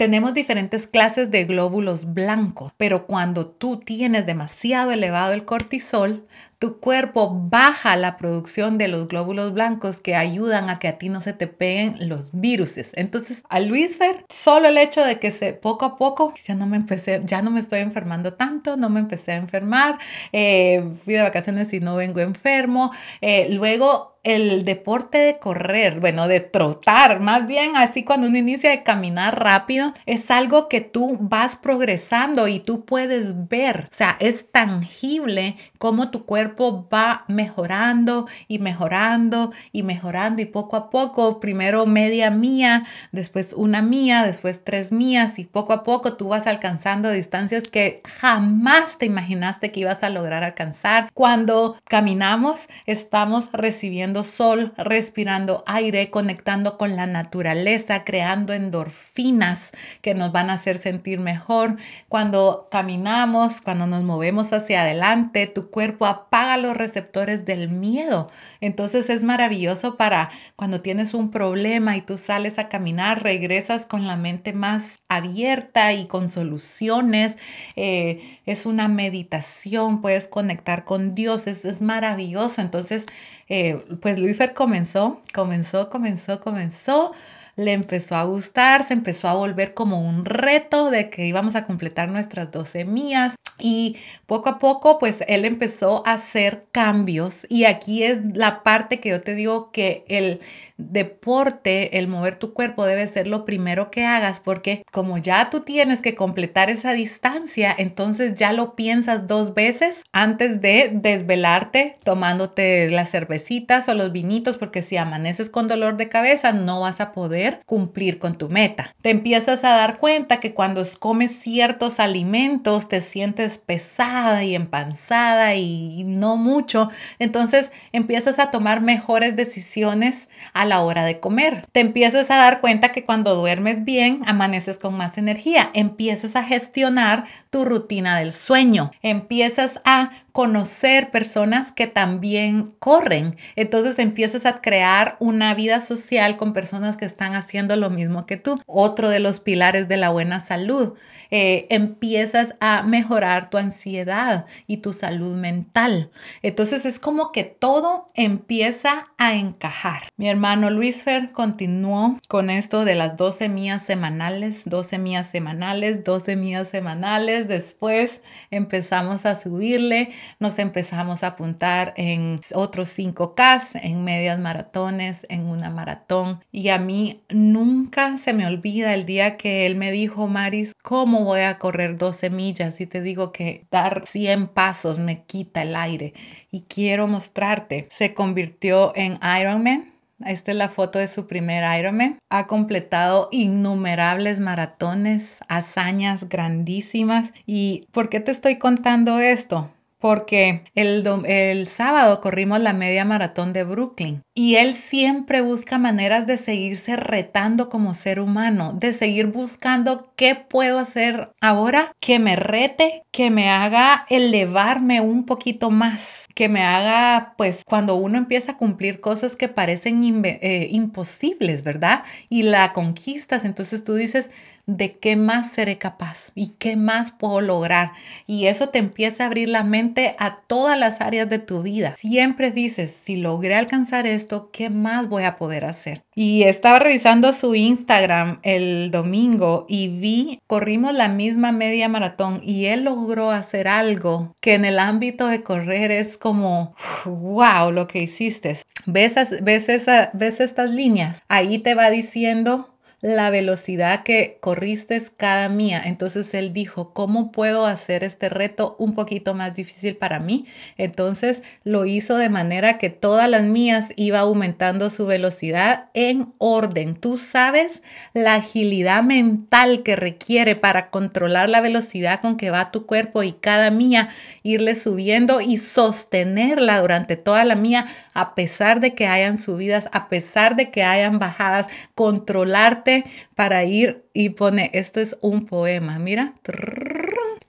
tenemos 0.00 0.32
diferentes 0.32 0.86
clases 0.86 1.30
de 1.30 1.44
glóbulos 1.44 2.14
blancos, 2.14 2.72
pero 2.78 3.06
cuando 3.06 3.46
tú 3.48 3.76
tienes 3.76 4.24
demasiado 4.24 4.92
elevado 4.92 5.34
el 5.34 5.44
cortisol, 5.44 6.26
tu 6.58 6.80
cuerpo 6.80 7.30
baja 7.50 7.96
la 7.96 8.16
producción 8.16 8.78
de 8.78 8.88
los 8.88 9.08
glóbulos 9.08 9.52
blancos 9.52 10.00
que 10.00 10.16
ayudan 10.16 10.70
a 10.70 10.78
que 10.78 10.88
a 10.88 10.96
ti 10.96 11.10
no 11.10 11.20
se 11.20 11.34
te 11.34 11.48
peguen 11.48 12.08
los 12.08 12.30
virus. 12.32 12.76
Entonces, 12.94 13.42
a 13.50 13.60
Luis 13.60 13.98
Fer, 13.98 14.24
solo 14.30 14.68
el 14.68 14.78
hecho 14.78 15.04
de 15.04 15.18
que 15.18 15.30
se, 15.30 15.52
poco 15.52 15.84
a 15.84 15.96
poco 15.98 16.32
ya 16.46 16.54
no 16.54 16.66
me 16.66 16.78
empecé, 16.78 17.20
ya 17.24 17.42
no 17.42 17.50
me 17.50 17.60
estoy 17.60 17.80
enfermando 17.80 18.32
tanto, 18.32 18.78
no 18.78 18.88
me 18.88 19.00
empecé 19.00 19.32
a 19.32 19.36
enfermar, 19.36 19.98
eh, 20.32 20.82
fui 21.04 21.12
de 21.12 21.22
vacaciones 21.22 21.74
y 21.74 21.80
no 21.80 21.96
vengo 21.96 22.20
enfermo. 22.20 22.90
Eh, 23.20 23.48
luego 23.50 24.09
el 24.22 24.64
deporte 24.64 25.18
de 25.18 25.38
correr, 25.38 26.00
bueno, 26.00 26.28
de 26.28 26.40
trotar, 26.40 27.20
más 27.20 27.46
bien 27.46 27.76
así 27.76 28.04
cuando 28.04 28.28
uno 28.28 28.36
inicia 28.36 28.70
de 28.70 28.82
caminar 28.82 29.42
rápido, 29.42 29.94
es 30.04 30.30
algo 30.30 30.68
que 30.68 30.80
tú 30.80 31.16
vas 31.20 31.56
progresando 31.56 32.46
y 32.48 32.60
tú 32.60 32.84
puedes 32.84 33.48
ver, 33.48 33.88
o 33.90 33.94
sea, 33.94 34.16
es 34.20 34.50
tangible 34.50 35.56
cómo 35.78 36.10
tu 36.10 36.26
cuerpo 36.26 36.86
va 36.92 37.24
mejorando 37.28 38.26
y 38.46 38.58
mejorando 38.58 39.52
y 39.72 39.82
mejorando 39.82 40.42
y 40.42 40.46
poco 40.46 40.76
a 40.76 40.90
poco, 40.90 41.40
primero 41.40 41.86
media 41.86 42.30
mía, 42.30 42.84
después 43.12 43.54
una 43.54 43.80
mía, 43.80 44.24
después 44.24 44.64
tres 44.64 44.92
mías 44.92 45.38
y 45.38 45.44
poco 45.44 45.72
a 45.72 45.82
poco 45.82 46.14
tú 46.14 46.28
vas 46.28 46.46
alcanzando 46.46 47.10
distancias 47.10 47.68
que 47.68 48.02
jamás 48.04 48.98
te 48.98 49.06
imaginaste 49.06 49.72
que 49.72 49.80
ibas 49.80 50.02
a 50.02 50.10
lograr 50.10 50.44
alcanzar. 50.44 51.10
Cuando 51.14 51.76
caminamos, 51.84 52.68
estamos 52.86 53.48
recibiendo 53.52 54.09
sol, 54.22 54.72
respirando 54.76 55.64
aire, 55.66 56.10
conectando 56.10 56.76
con 56.76 56.96
la 56.96 57.06
naturaleza, 57.06 58.04
creando 58.04 58.52
endorfinas 58.52 59.72
que 60.02 60.14
nos 60.14 60.32
van 60.32 60.50
a 60.50 60.54
hacer 60.54 60.78
sentir 60.78 61.20
mejor. 61.20 61.76
Cuando 62.08 62.68
caminamos, 62.70 63.60
cuando 63.60 63.86
nos 63.86 64.02
movemos 64.02 64.52
hacia 64.52 64.82
adelante, 64.82 65.46
tu 65.46 65.70
cuerpo 65.70 66.06
apaga 66.06 66.56
los 66.56 66.76
receptores 66.76 67.44
del 67.44 67.68
miedo. 67.68 68.30
Entonces 68.60 69.10
es 69.10 69.22
maravilloso 69.22 69.96
para 69.96 70.30
cuando 70.56 70.80
tienes 70.80 71.14
un 71.14 71.30
problema 71.30 71.96
y 71.96 72.02
tú 72.02 72.16
sales 72.16 72.58
a 72.58 72.68
caminar, 72.68 73.22
regresas 73.22 73.86
con 73.86 74.06
la 74.06 74.16
mente 74.16 74.52
más 74.52 75.00
abierta 75.08 75.92
y 75.92 76.06
con 76.06 76.28
soluciones. 76.28 77.38
Eh, 77.76 78.38
es 78.46 78.66
una 78.66 78.88
meditación, 78.88 80.00
puedes 80.00 80.28
conectar 80.28 80.84
con 80.84 81.14
Dios, 81.14 81.46
es, 81.46 81.64
es 81.64 81.80
maravilloso. 81.80 82.60
Entonces, 82.60 83.06
eh, 83.50 83.84
pues 84.00 84.16
Luisfer 84.18 84.54
comenzó, 84.54 85.20
comenzó, 85.34 85.90
comenzó, 85.90 86.40
comenzó, 86.40 87.12
le 87.56 87.72
empezó 87.72 88.14
a 88.14 88.22
gustar, 88.22 88.84
se 88.84 88.94
empezó 88.94 89.28
a 89.28 89.34
volver 89.34 89.74
como 89.74 90.00
un 90.00 90.24
reto 90.24 90.88
de 90.90 91.10
que 91.10 91.26
íbamos 91.26 91.56
a 91.56 91.66
completar 91.66 92.08
nuestras 92.08 92.52
12 92.52 92.84
mías 92.84 93.34
y 93.58 93.96
poco 94.26 94.50
a 94.50 94.58
poco 94.60 94.98
pues 94.98 95.24
él 95.26 95.44
empezó 95.44 96.06
a 96.06 96.12
hacer 96.12 96.66
cambios 96.70 97.44
y 97.50 97.64
aquí 97.64 98.04
es 98.04 98.20
la 98.34 98.62
parte 98.62 99.00
que 99.00 99.10
yo 99.10 99.20
te 99.20 99.34
digo 99.34 99.72
que 99.72 100.04
el 100.06 100.40
deporte, 100.88 101.98
el 101.98 102.08
mover 102.08 102.36
tu 102.36 102.52
cuerpo 102.52 102.86
debe 102.86 103.06
ser 103.06 103.26
lo 103.26 103.44
primero 103.44 103.90
que 103.90 104.04
hagas 104.04 104.40
porque 104.40 104.84
como 104.90 105.18
ya 105.18 105.50
tú 105.50 105.60
tienes 105.60 106.02
que 106.02 106.14
completar 106.14 106.70
esa 106.70 106.92
distancia, 106.92 107.74
entonces 107.76 108.34
ya 108.34 108.52
lo 108.52 108.74
piensas 108.74 109.26
dos 109.26 109.54
veces 109.54 110.02
antes 110.12 110.60
de 110.60 110.90
desvelarte 110.92 111.96
tomándote 112.04 112.90
las 112.90 113.10
cervecitas 113.10 113.88
o 113.88 113.94
los 113.94 114.12
vinitos 114.12 114.56
porque 114.56 114.82
si 114.82 114.96
amaneces 114.96 115.50
con 115.50 115.68
dolor 115.68 115.96
de 115.96 116.08
cabeza 116.08 116.52
no 116.52 116.80
vas 116.80 117.00
a 117.00 117.12
poder 117.12 117.60
cumplir 117.66 118.18
con 118.18 118.36
tu 118.36 118.48
meta. 118.48 118.94
Te 119.02 119.10
empiezas 119.10 119.64
a 119.64 119.70
dar 119.70 119.98
cuenta 119.98 120.40
que 120.40 120.54
cuando 120.54 120.84
comes 120.98 121.38
ciertos 121.38 122.00
alimentos 122.00 122.88
te 122.88 123.00
sientes 123.00 123.58
pesada 123.58 124.44
y 124.44 124.54
empanzada 124.54 125.54
y 125.54 126.04
no 126.04 126.36
mucho, 126.36 126.90
entonces 127.18 127.72
empiezas 127.92 128.38
a 128.38 128.50
tomar 128.50 128.80
mejores 128.80 129.36
decisiones 129.36 130.28
a 130.52 130.64
la 130.70 130.80
hora 130.80 131.04
de 131.04 131.20
comer. 131.20 131.66
Te 131.72 131.80
empiezas 131.80 132.30
a 132.30 132.36
dar 132.36 132.62
cuenta 132.62 132.92
que 132.92 133.04
cuando 133.04 133.34
duermes 133.34 133.84
bien, 133.84 134.20
amaneces 134.24 134.78
con 134.78 134.96
más 134.96 135.18
energía. 135.18 135.70
Empiezas 135.74 136.36
a 136.36 136.44
gestionar 136.44 137.26
tu 137.50 137.66
rutina 137.66 138.18
del 138.18 138.32
sueño. 138.32 138.90
Empiezas 139.02 139.82
a 139.84 140.12
conocer 140.32 141.10
personas 141.10 141.72
que 141.72 141.86
también 141.86 142.74
corren. 142.78 143.36
Entonces 143.56 143.98
empiezas 143.98 144.46
a 144.46 144.60
crear 144.60 145.16
una 145.18 145.54
vida 145.54 145.80
social 145.80 146.36
con 146.36 146.52
personas 146.52 146.96
que 146.96 147.04
están 147.04 147.34
haciendo 147.34 147.76
lo 147.76 147.90
mismo 147.90 148.26
que 148.26 148.36
tú. 148.36 148.60
Otro 148.66 149.08
de 149.08 149.20
los 149.20 149.40
pilares 149.40 149.88
de 149.88 149.96
la 149.96 150.10
buena 150.10 150.40
salud. 150.40 150.94
Eh, 151.30 151.66
empiezas 151.70 152.56
a 152.60 152.82
mejorar 152.82 153.50
tu 153.50 153.58
ansiedad 153.58 154.46
y 154.66 154.78
tu 154.78 154.92
salud 154.92 155.36
mental. 155.36 156.10
Entonces 156.42 156.84
es 156.84 156.98
como 156.98 157.30
que 157.30 157.44
todo 157.44 158.08
empieza 158.14 159.06
a 159.16 159.34
encajar. 159.34 160.08
Mi 160.16 160.28
hermano 160.28 160.70
Luis 160.70 161.04
Fer 161.04 161.32
continuó 161.32 162.18
con 162.28 162.50
esto 162.50 162.84
de 162.84 162.94
las 162.94 163.16
12 163.16 163.48
mías 163.48 163.84
semanales, 163.84 164.64
12 164.64 164.98
mías 164.98 165.28
semanales, 165.28 166.04
12 166.04 166.36
mías 166.36 166.68
semanales. 166.68 167.46
Después 167.48 168.22
empezamos 168.50 169.24
a 169.26 169.36
subirle 169.36 170.12
nos 170.38 170.58
empezamos 170.58 171.22
a 171.22 171.28
apuntar 171.28 171.94
en 171.96 172.40
otros 172.54 172.96
5K, 172.98 173.80
en 173.82 174.04
medias 174.04 174.38
maratones, 174.38 175.26
en 175.28 175.46
una 175.46 175.70
maratón. 175.70 176.44
Y 176.52 176.68
a 176.68 176.78
mí 176.78 177.22
nunca 177.28 178.16
se 178.16 178.32
me 178.32 178.46
olvida 178.46 178.94
el 178.94 179.04
día 179.04 179.36
que 179.36 179.66
él 179.66 179.76
me 179.76 179.92
dijo, 179.92 180.28
Maris, 180.28 180.74
¿cómo 180.82 181.24
voy 181.24 181.40
a 181.40 181.58
correr 181.58 181.96
12 181.96 182.30
millas? 182.30 182.80
Y 182.80 182.86
te 182.86 183.02
digo 183.02 183.32
que 183.32 183.66
dar 183.70 184.04
100 184.06 184.48
pasos 184.48 184.98
me 184.98 185.24
quita 185.24 185.62
el 185.62 185.76
aire. 185.76 186.14
Y 186.50 186.62
quiero 186.62 187.08
mostrarte, 187.08 187.86
se 187.90 188.14
convirtió 188.14 188.92
en 188.96 189.18
Ironman. 189.40 189.92
Esta 190.24 190.50
es 190.50 190.56
la 190.58 190.68
foto 190.68 190.98
de 190.98 191.08
su 191.08 191.26
primer 191.26 191.64
Ironman. 191.78 192.18
Ha 192.28 192.46
completado 192.46 193.28
innumerables 193.32 194.38
maratones, 194.38 195.38
hazañas 195.48 196.28
grandísimas. 196.28 197.32
¿Y 197.46 197.86
por 197.90 198.10
qué 198.10 198.20
te 198.20 198.30
estoy 198.30 198.58
contando 198.58 199.18
esto? 199.18 199.70
Porque 200.00 200.64
el, 200.74 201.06
el, 201.26 201.66
sábado 201.66 202.20
corrimos 202.20 202.58
la 202.60 202.72
media 202.72 203.04
maratón 203.04 203.52
de 203.52 203.64
Brooklyn 203.64 204.22
y 204.34 204.56
él 204.56 204.72
siempre 204.72 205.42
busca 205.42 205.76
maneras 205.78 206.26
de 206.26 206.38
seguirse 206.38 206.96
retando 206.96 207.68
como 207.68 207.92
ser 207.92 208.18
humano, 208.18 208.72
de 208.72 208.94
seguir 208.94 209.26
buscando 209.26 210.12
qué 210.16 210.34
puedo 210.34 210.78
hacer 210.78 211.32
ahora 211.40 211.92
que 212.00 212.18
me 212.18 212.36
rete, 212.36 213.02
que 213.12 213.30
me 213.30 213.50
haga 213.50 214.06
elevarme 214.08 215.02
un 215.02 215.26
poquito 215.26 215.70
más, 215.70 216.26
que 216.34 216.48
me 216.48 216.62
haga, 216.62 217.34
pues 217.36 217.62
cuando 217.66 217.96
uno 217.96 218.16
empieza 218.16 218.52
a 218.52 218.56
cumplir 218.56 219.00
cosas 219.00 219.36
que 219.36 219.48
parecen 219.48 220.00
eh, 220.24 220.68
imposibles, 220.70 221.62
¿verdad? 221.62 222.04
Y 222.30 222.44
la 222.44 222.72
conquistas, 222.72 223.44
entonces 223.44 223.84
tú 223.84 223.94
dices, 223.94 224.30
de 224.76 224.96
qué 224.98 225.16
más 225.16 225.50
seré 225.50 225.76
capaz 225.78 226.30
y 226.34 226.48
qué 226.58 226.76
más 226.76 227.10
puedo 227.10 227.40
lograr. 227.40 227.92
Y 228.26 228.46
eso 228.46 228.68
te 228.68 228.78
empieza 228.78 229.24
a 229.24 229.26
abrir 229.26 229.48
la 229.48 229.64
mente 229.64 230.14
a 230.18 230.40
todas 230.46 230.78
las 230.78 231.00
áreas 231.00 231.28
de 231.28 231.38
tu 231.38 231.62
vida. 231.62 231.94
Siempre 231.96 232.50
dices, 232.52 232.90
si 232.90 233.16
logré 233.16 233.56
alcanzar 233.56 234.06
esto, 234.06 234.50
¿qué 234.52 234.70
más 234.70 235.08
voy 235.08 235.24
a 235.24 235.36
poder 235.36 235.64
hacer? 235.64 236.02
Y 236.14 236.44
estaba 236.44 236.78
revisando 236.78 237.32
su 237.32 237.54
Instagram 237.54 238.38
el 238.42 238.90
domingo 238.90 239.66
y 239.68 239.88
vi, 239.88 240.40
corrimos 240.46 240.94
la 240.94 241.08
misma 241.08 241.50
media 241.50 241.88
maratón 241.88 242.40
y 242.42 242.66
él 242.66 242.84
logró 242.84 243.30
hacer 243.30 243.68
algo 243.68 244.34
que 244.40 244.54
en 244.54 244.64
el 244.64 244.78
ámbito 244.78 245.26
de 245.26 245.42
correr 245.42 245.90
es 245.90 246.16
como, 246.16 246.74
wow, 247.04 247.72
lo 247.72 247.88
que 247.88 248.02
hiciste. 248.02 248.58
¿Ves, 248.86 249.14
ves, 249.42 249.68
esa, 249.68 250.10
ves 250.14 250.40
estas 250.40 250.70
líneas? 250.70 251.22
Ahí 251.28 251.58
te 251.58 251.74
va 251.74 251.90
diciendo 251.90 252.69
la 253.02 253.30
velocidad 253.30 254.02
que 254.02 254.38
corriste 254.40 255.00
cada 255.16 255.48
mía. 255.48 255.80
Entonces 255.84 256.34
él 256.34 256.52
dijo, 256.52 256.92
¿cómo 256.92 257.32
puedo 257.32 257.64
hacer 257.64 258.04
este 258.04 258.28
reto 258.28 258.76
un 258.78 258.94
poquito 258.94 259.32
más 259.34 259.54
difícil 259.54 259.96
para 259.96 260.18
mí? 260.18 260.46
Entonces 260.76 261.42
lo 261.64 261.86
hizo 261.86 262.16
de 262.16 262.28
manera 262.28 262.76
que 262.76 262.90
todas 262.90 263.28
las 263.30 263.44
mías 263.44 263.92
iba 263.96 264.20
aumentando 264.20 264.90
su 264.90 265.06
velocidad 265.06 265.86
en 265.94 266.32
orden. 266.38 266.94
Tú 266.94 267.16
sabes 267.16 267.82
la 268.12 268.34
agilidad 268.34 269.02
mental 269.02 269.82
que 269.82 269.96
requiere 269.96 270.54
para 270.54 270.90
controlar 270.90 271.48
la 271.48 271.62
velocidad 271.62 272.20
con 272.20 272.36
que 272.36 272.50
va 272.50 272.70
tu 272.70 272.84
cuerpo 272.84 273.22
y 273.22 273.32
cada 273.32 273.70
mía 273.70 274.10
irle 274.42 274.74
subiendo 274.74 275.40
y 275.40 275.56
sostenerla 275.56 276.80
durante 276.80 277.16
toda 277.16 277.44
la 277.44 277.54
mía 277.54 277.86
a 278.12 278.34
pesar 278.34 278.80
de 278.80 278.94
que 278.94 279.06
hayan 279.06 279.38
subidas, 279.38 279.88
a 279.92 280.08
pesar 280.08 280.56
de 280.56 280.70
que 280.70 280.82
hayan 280.82 281.18
bajadas, 281.18 281.68
controlarte 281.94 282.89
para 283.34 283.64
ir 283.64 284.04
y 284.12 284.30
pone, 284.30 284.70
esto 284.74 285.00
es 285.00 285.16
un 285.20 285.46
poema, 285.46 285.98
mira, 285.98 286.34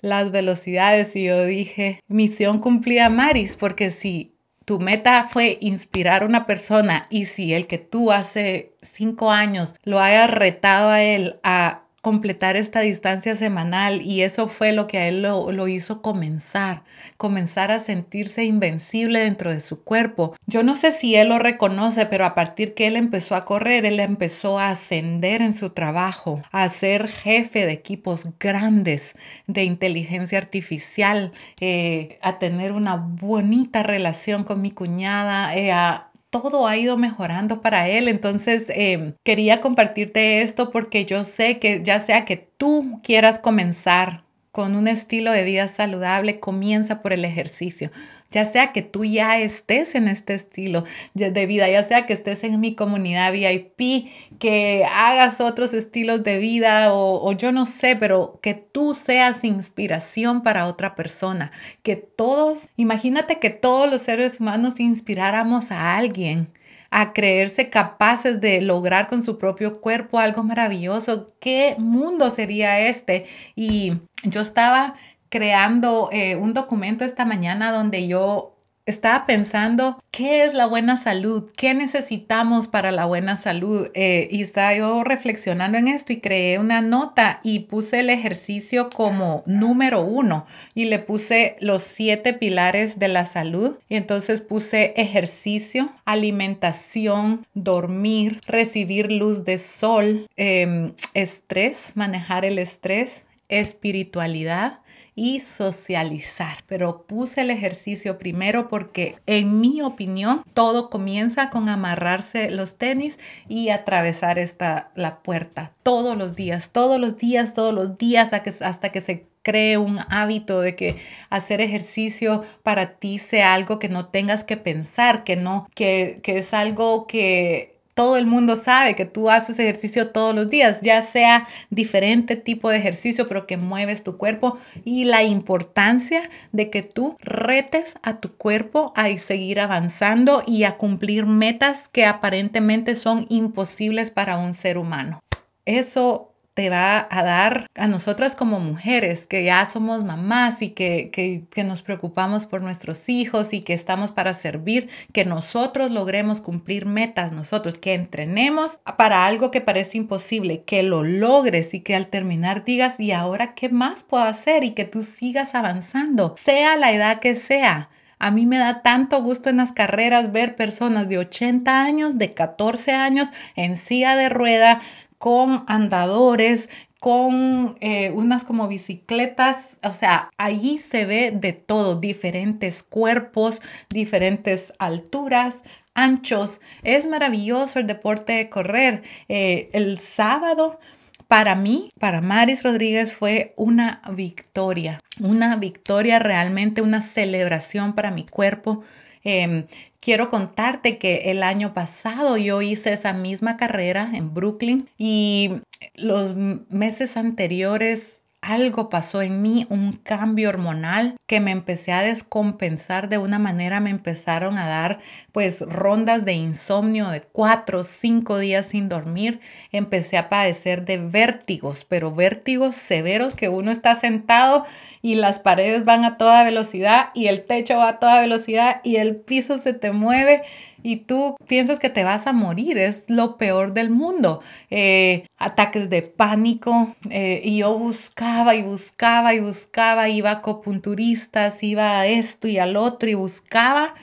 las 0.01 0.31
velocidades 0.31 1.15
y 1.15 1.25
yo 1.25 1.45
dije, 1.45 2.01
misión 2.07 2.59
cumplida 2.59 3.09
Maris, 3.09 3.55
porque 3.55 3.91
si 3.91 4.35
tu 4.65 4.79
meta 4.79 5.23
fue 5.23 5.57
inspirar 5.61 6.23
a 6.23 6.25
una 6.25 6.45
persona 6.45 7.07
y 7.09 7.25
si 7.25 7.53
el 7.53 7.67
que 7.67 7.77
tú 7.77 8.11
hace 8.11 8.73
cinco 8.81 9.31
años 9.31 9.75
lo 9.83 9.99
hayas 9.99 10.29
retado 10.29 10.89
a 10.89 11.03
él 11.03 11.39
a 11.43 11.80
completar 12.01 12.55
esta 12.55 12.79
distancia 12.79 13.35
semanal 13.35 14.01
y 14.01 14.23
eso 14.23 14.47
fue 14.47 14.71
lo 14.71 14.87
que 14.87 14.97
a 14.97 15.07
él 15.07 15.21
lo, 15.21 15.67
hizo 15.67 16.01
comenzar, 16.01 16.83
comenzar 17.17 17.71
a 17.71 17.77
sentirse 17.79 18.43
invencible 18.43 19.19
dentro 19.19 19.51
de 19.51 19.59
su 19.59 19.83
cuerpo. 19.83 20.35
Yo 20.47 20.63
no 20.63 20.75
sé 20.75 20.91
si 20.91 21.15
él 21.15 21.29
lo 21.29 21.37
reconoce, 21.37 22.07
pero 22.07 22.25
a 22.25 22.33
partir 22.33 22.73
que 22.73 22.87
él 22.87 22.95
empezó 22.95 23.35
a 23.35 23.45
correr, 23.45 23.85
él 23.85 23.99
empezó 23.99 24.57
a 24.57 24.69
ascender 24.69 25.43
en 25.43 25.53
su 25.53 25.69
trabajo, 25.69 26.41
a 26.51 26.67
ser 26.69 27.07
jefe 27.07 27.67
de 27.67 27.73
equipos 27.73 28.27
grandes 28.39 29.15
de 29.45 29.63
inteligencia 29.63 30.39
artificial, 30.39 31.31
eh, 31.59 32.17
a 32.23 32.39
tener 32.39 32.71
una 32.71 32.95
bonita 32.95 33.83
relación 33.83 34.43
con 34.43 34.61
mi 34.61 34.71
cuñada, 34.71 35.55
eh, 35.55 35.71
a 35.71 36.10
todo 36.31 36.65
ha 36.67 36.77
ido 36.77 36.97
mejorando 36.97 37.61
para 37.61 37.87
él. 37.89 38.07
Entonces, 38.07 38.69
eh, 38.69 39.13
quería 39.23 39.61
compartirte 39.61 40.41
esto 40.41 40.71
porque 40.71 41.05
yo 41.05 41.23
sé 41.23 41.59
que 41.59 41.83
ya 41.83 41.99
sea 41.99 42.25
que 42.25 42.37
tú 42.37 42.99
quieras 43.03 43.37
comenzar 43.37 44.23
con 44.51 44.75
un 44.75 44.87
estilo 44.87 45.31
de 45.31 45.43
vida 45.43 45.67
saludable, 45.67 46.39
comienza 46.39 47.01
por 47.01 47.13
el 47.13 47.23
ejercicio. 47.25 47.91
Ya 48.31 48.45
sea 48.45 48.71
que 48.71 48.81
tú 48.81 49.03
ya 49.05 49.39
estés 49.39 49.95
en 49.95 50.07
este 50.07 50.33
estilo 50.33 50.85
de 51.13 51.45
vida, 51.45 51.69
ya 51.69 51.83
sea 51.83 52.05
que 52.05 52.13
estés 52.13 52.43
en 52.43 52.59
mi 52.59 52.75
comunidad 52.75 53.33
VIP, 53.33 54.09
que 54.39 54.85
hagas 54.85 55.41
otros 55.41 55.73
estilos 55.73 56.23
de 56.23 56.39
vida 56.39 56.93
o, 56.93 57.27
o 57.27 57.31
yo 57.33 57.51
no 57.51 57.65
sé, 57.65 57.95
pero 57.95 58.39
que 58.41 58.53
tú 58.53 58.93
seas 58.93 59.43
inspiración 59.43 60.43
para 60.43 60.67
otra 60.67 60.95
persona. 60.95 61.51
Que 61.83 61.95
todos, 61.95 62.69
imagínate 62.77 63.39
que 63.39 63.49
todos 63.49 63.91
los 63.91 64.01
seres 64.01 64.39
humanos 64.39 64.79
inspiráramos 64.79 65.71
a 65.71 65.97
alguien 65.97 66.47
a 66.91 67.13
creerse 67.13 67.69
capaces 67.69 68.41
de 68.41 68.61
lograr 68.61 69.07
con 69.07 69.23
su 69.23 69.37
propio 69.37 69.79
cuerpo 69.79 70.19
algo 70.19 70.43
maravilloso. 70.43 71.33
¿Qué 71.39 71.75
mundo 71.79 72.29
sería 72.29 72.81
este? 72.87 73.27
Y 73.55 73.93
yo 74.23 74.41
estaba 74.41 74.95
creando 75.31 76.09
eh, 76.11 76.35
un 76.35 76.53
documento 76.53 77.05
esta 77.05 77.23
mañana 77.25 77.71
donde 77.71 78.05
yo 78.05 78.57
estaba 78.85 79.25
pensando 79.25 79.97
qué 80.11 80.43
es 80.43 80.53
la 80.53 80.65
buena 80.65 80.97
salud, 80.97 81.49
qué 81.55 81.73
necesitamos 81.73 82.67
para 82.67 82.91
la 82.91 83.05
buena 83.05 83.37
salud. 83.37 83.89
Eh, 83.93 84.27
y 84.29 84.41
estaba 84.41 84.75
yo 84.75 85.03
reflexionando 85.05 85.77
en 85.77 85.87
esto 85.87 86.11
y 86.11 86.19
creé 86.19 86.59
una 86.59 86.81
nota 86.81 87.39
y 87.43 87.59
puse 87.59 88.01
el 88.01 88.09
ejercicio 88.09 88.89
como 88.89 89.43
número 89.45 90.01
uno 90.01 90.45
y 90.75 90.85
le 90.85 90.99
puse 90.99 91.55
los 91.61 91.83
siete 91.83 92.33
pilares 92.33 92.99
de 92.99 93.07
la 93.07 93.25
salud. 93.25 93.77
Y 93.87 93.95
entonces 93.95 94.41
puse 94.41 94.93
ejercicio, 94.97 95.93
alimentación, 96.03 97.47
dormir, 97.53 98.41
recibir 98.45 99.11
luz 99.11 99.45
de 99.45 99.57
sol, 99.59 100.27
em, 100.35 100.93
estrés, 101.13 101.93
manejar 101.95 102.43
el 102.43 102.59
estrés, 102.59 103.25
espiritualidad 103.47 104.80
y 105.21 105.39
socializar. 105.39 106.63
Pero 106.65 107.03
puse 107.05 107.41
el 107.41 107.51
ejercicio 107.51 108.17
primero 108.17 108.67
porque 108.67 109.17
en 109.27 109.61
mi 109.61 109.83
opinión 109.83 110.43
todo 110.55 110.89
comienza 110.89 111.51
con 111.51 111.69
amarrarse 111.69 112.49
los 112.49 112.79
tenis 112.79 113.19
y 113.47 113.69
atravesar 113.69 114.39
esta 114.39 114.89
la 114.95 115.21
puerta 115.21 115.73
todos 115.83 116.17
los 116.17 116.35
días, 116.35 116.71
todos 116.71 116.99
los 116.99 117.19
días, 117.19 117.53
todos 117.53 117.71
los 117.71 117.99
días 117.99 118.33
hasta 118.33 118.91
que 118.91 119.01
se 119.01 119.27
cree 119.43 119.77
un 119.77 119.99
hábito 120.09 120.59
de 120.61 120.75
que 120.75 120.97
hacer 121.29 121.61
ejercicio 121.61 122.43
para 122.63 122.95
ti 122.97 123.19
sea 123.19 123.53
algo 123.53 123.77
que 123.77 123.89
no 123.89 124.07
tengas 124.07 124.43
que 124.43 124.57
pensar, 124.57 125.23
que 125.23 125.35
no, 125.35 125.67
que, 125.75 126.19
que 126.23 126.39
es 126.39 126.51
algo 126.55 127.05
que 127.05 127.70
todo 127.93 128.17
el 128.17 128.25
mundo 128.25 128.55
sabe 128.55 128.95
que 128.95 129.05
tú 129.05 129.29
haces 129.29 129.59
ejercicio 129.59 130.09
todos 130.11 130.33
los 130.33 130.49
días, 130.49 130.81
ya 130.81 131.01
sea 131.01 131.47
diferente 131.69 132.35
tipo 132.35 132.69
de 132.69 132.77
ejercicio, 132.77 133.27
pero 133.27 133.47
que 133.47 133.57
mueves 133.57 134.03
tu 134.03 134.17
cuerpo 134.17 134.57
y 134.85 135.05
la 135.05 135.23
importancia 135.23 136.29
de 136.51 136.69
que 136.69 136.83
tú 136.83 137.17
retes 137.19 137.95
a 138.03 138.19
tu 138.19 138.33
cuerpo 138.35 138.93
a 138.95 139.09
seguir 139.17 139.59
avanzando 139.59 140.43
y 140.47 140.63
a 140.63 140.77
cumplir 140.77 141.25
metas 141.25 141.89
que 141.89 142.05
aparentemente 142.05 142.95
son 142.95 143.25
imposibles 143.29 144.11
para 144.11 144.37
un 144.37 144.53
ser 144.53 144.77
humano. 144.77 145.21
Eso 145.65 146.30
te 146.53 146.69
va 146.69 147.07
a 147.09 147.23
dar 147.23 147.67
a 147.75 147.87
nosotras 147.87 148.35
como 148.35 148.59
mujeres 148.59 149.25
que 149.25 149.43
ya 149.45 149.65
somos 149.65 150.03
mamás 150.03 150.61
y 150.61 150.71
que, 150.71 151.09
que, 151.11 151.63
nos 151.63 151.81
preocupamos 151.81 152.45
por 152.45 152.61
nuestros 152.61 153.07
hijos 153.07 153.53
y 153.53 153.61
que 153.61 153.73
estamos 153.73 154.11
para 154.11 154.33
servir, 154.33 154.89
que 155.13 155.23
nosotros 155.23 155.91
logremos 155.91 156.41
cumplir 156.41 156.85
metas, 156.85 157.31
nosotros 157.31 157.75
que 157.77 157.93
entrenemos 157.93 158.79
para 158.97 159.25
algo 159.25 159.51
que 159.51 159.61
parece 159.61 159.97
imposible, 159.97 160.63
que 160.63 160.83
lo 160.83 161.03
logres 161.03 161.73
y 161.73 161.81
que 161.81 161.95
al 161.95 162.07
terminar 162.07 162.65
digas, 162.65 162.99
¿y 162.99 163.11
ahora 163.11 163.53
qué 163.53 163.69
más 163.69 164.03
puedo 164.03 164.23
hacer? 164.23 164.63
Y 164.63 164.71
que 164.71 164.85
tú 164.85 165.03
sigas 165.03 165.55
avanzando, 165.55 166.35
sea 166.37 166.75
la 166.75 166.91
edad 166.91 167.19
que 167.19 167.35
sea. 167.35 167.89
A 168.19 168.29
mí 168.29 168.45
me 168.45 168.59
da 168.59 168.83
tanto 168.83 169.23
gusto 169.23 169.49
en 169.49 169.57
las 169.57 169.71
carreras 169.71 170.31
ver 170.31 170.55
personas 170.55 171.09
de 171.09 171.17
80 171.17 171.83
años, 171.83 172.19
de 172.19 172.29
14 172.31 172.91
años, 172.91 173.29
en 173.55 173.77
silla 173.77 174.15
de 174.15 174.29
rueda, 174.29 174.79
con 175.21 175.65
andadores, 175.67 176.67
con 176.99 177.77
eh, 177.79 178.09
unas 178.09 178.43
como 178.43 178.67
bicicletas, 178.67 179.77
o 179.83 179.91
sea, 179.91 180.31
allí 180.35 180.79
se 180.79 181.05
ve 181.05 181.29
de 181.31 181.53
todo, 181.53 181.99
diferentes 181.99 182.81
cuerpos, 182.81 183.61
diferentes 183.91 184.73
alturas, 184.79 185.61
anchos. 185.93 186.59
Es 186.81 187.05
maravilloso 187.05 187.77
el 187.77 187.85
deporte 187.85 188.33
de 188.33 188.49
correr. 188.49 189.03
Eh, 189.29 189.69
el 189.73 189.99
sábado, 189.99 190.79
para 191.27 191.53
mí, 191.53 191.91
para 191.99 192.19
Maris 192.21 192.63
Rodríguez, 192.63 193.13
fue 193.13 193.53
una 193.57 194.01
victoria, 194.13 195.01
una 195.19 195.55
victoria 195.57 196.17
realmente, 196.17 196.81
una 196.81 197.01
celebración 197.01 197.93
para 197.93 198.09
mi 198.09 198.25
cuerpo. 198.25 198.83
Em, 199.23 199.67
quiero 199.99 200.29
contarte 200.29 200.97
que 200.97 201.31
el 201.31 201.43
año 201.43 201.73
pasado 201.73 202.37
yo 202.37 202.61
hice 202.61 202.93
esa 202.93 203.13
misma 203.13 203.57
carrera 203.57 204.09
en 204.13 204.33
Brooklyn 204.33 204.89
y 204.97 205.61
los 205.95 206.35
meses 206.35 207.17
anteriores 207.17 208.20
algo 208.41 208.89
pasó 208.89 209.21
en 209.21 209.41
mí, 209.43 209.67
un 209.69 209.93
cambio 209.93 210.49
hormonal 210.49 211.15
que 211.27 211.39
me 211.39 211.51
empecé 211.51 211.91
a 211.91 212.01
descompensar 212.01 213.07
de 213.07 213.19
una 213.19 213.37
manera, 213.37 213.79
me 213.79 213.91
empezaron 213.91 214.57
a 214.57 214.67
dar 214.67 214.99
pues 215.31 215.61
rondas 215.61 216.25
de 216.25 216.33
insomnio 216.33 217.09
de 217.09 217.21
cuatro 217.21 217.83
cinco 217.83 218.39
días 218.39 218.65
sin 218.65 218.89
dormir, 218.89 219.39
empecé 219.71 220.17
a 220.17 220.27
padecer 220.27 220.85
de 220.85 220.97
vértigos, 220.97 221.85
pero 221.85 222.11
vértigos 222.13 222.75
severos 222.75 223.35
que 223.35 223.47
uno 223.47 223.69
está 223.69 223.93
sentado 223.95 224.65
y 225.03 225.15
las 225.15 225.39
paredes 225.39 225.85
van 225.85 226.03
a 226.03 226.17
toda 226.17 226.43
velocidad 226.43 227.09
y 227.13 227.27
el 227.27 227.45
techo 227.45 227.77
va 227.77 227.89
a 227.89 227.99
toda 227.99 228.21
velocidad 228.21 228.81
y 228.83 228.95
el 228.95 229.17
piso 229.17 229.57
se 229.57 229.73
te 229.73 229.91
mueve 229.91 230.41
y 230.83 230.97
tú 230.97 231.35
piensas 231.47 231.79
que 231.79 231.89
te 231.89 232.03
vas 232.03 232.27
a 232.27 232.33
morir, 232.33 232.77
es 232.77 233.05
lo 233.07 233.37
peor 233.37 233.73
del 233.73 233.89
mundo. 233.89 234.41
Eh, 234.69 235.27
ataques 235.37 235.89
de 235.89 236.01
pánico 236.01 236.95
eh, 237.09 237.41
y 237.43 237.57
yo 237.57 237.77
buscaba 237.77 238.55
y 238.55 238.61
buscaba 238.61 239.33
y 239.33 239.39
buscaba, 239.39 240.09
iba 240.09 240.29
a 240.29 240.33
acupunturistas, 240.33 241.63
iba 241.63 241.99
a 241.99 242.07
esto 242.07 242.47
y 242.47 242.57
al 242.57 242.75
otro 242.75 243.09
y 243.09 243.13
buscaba 243.13 243.93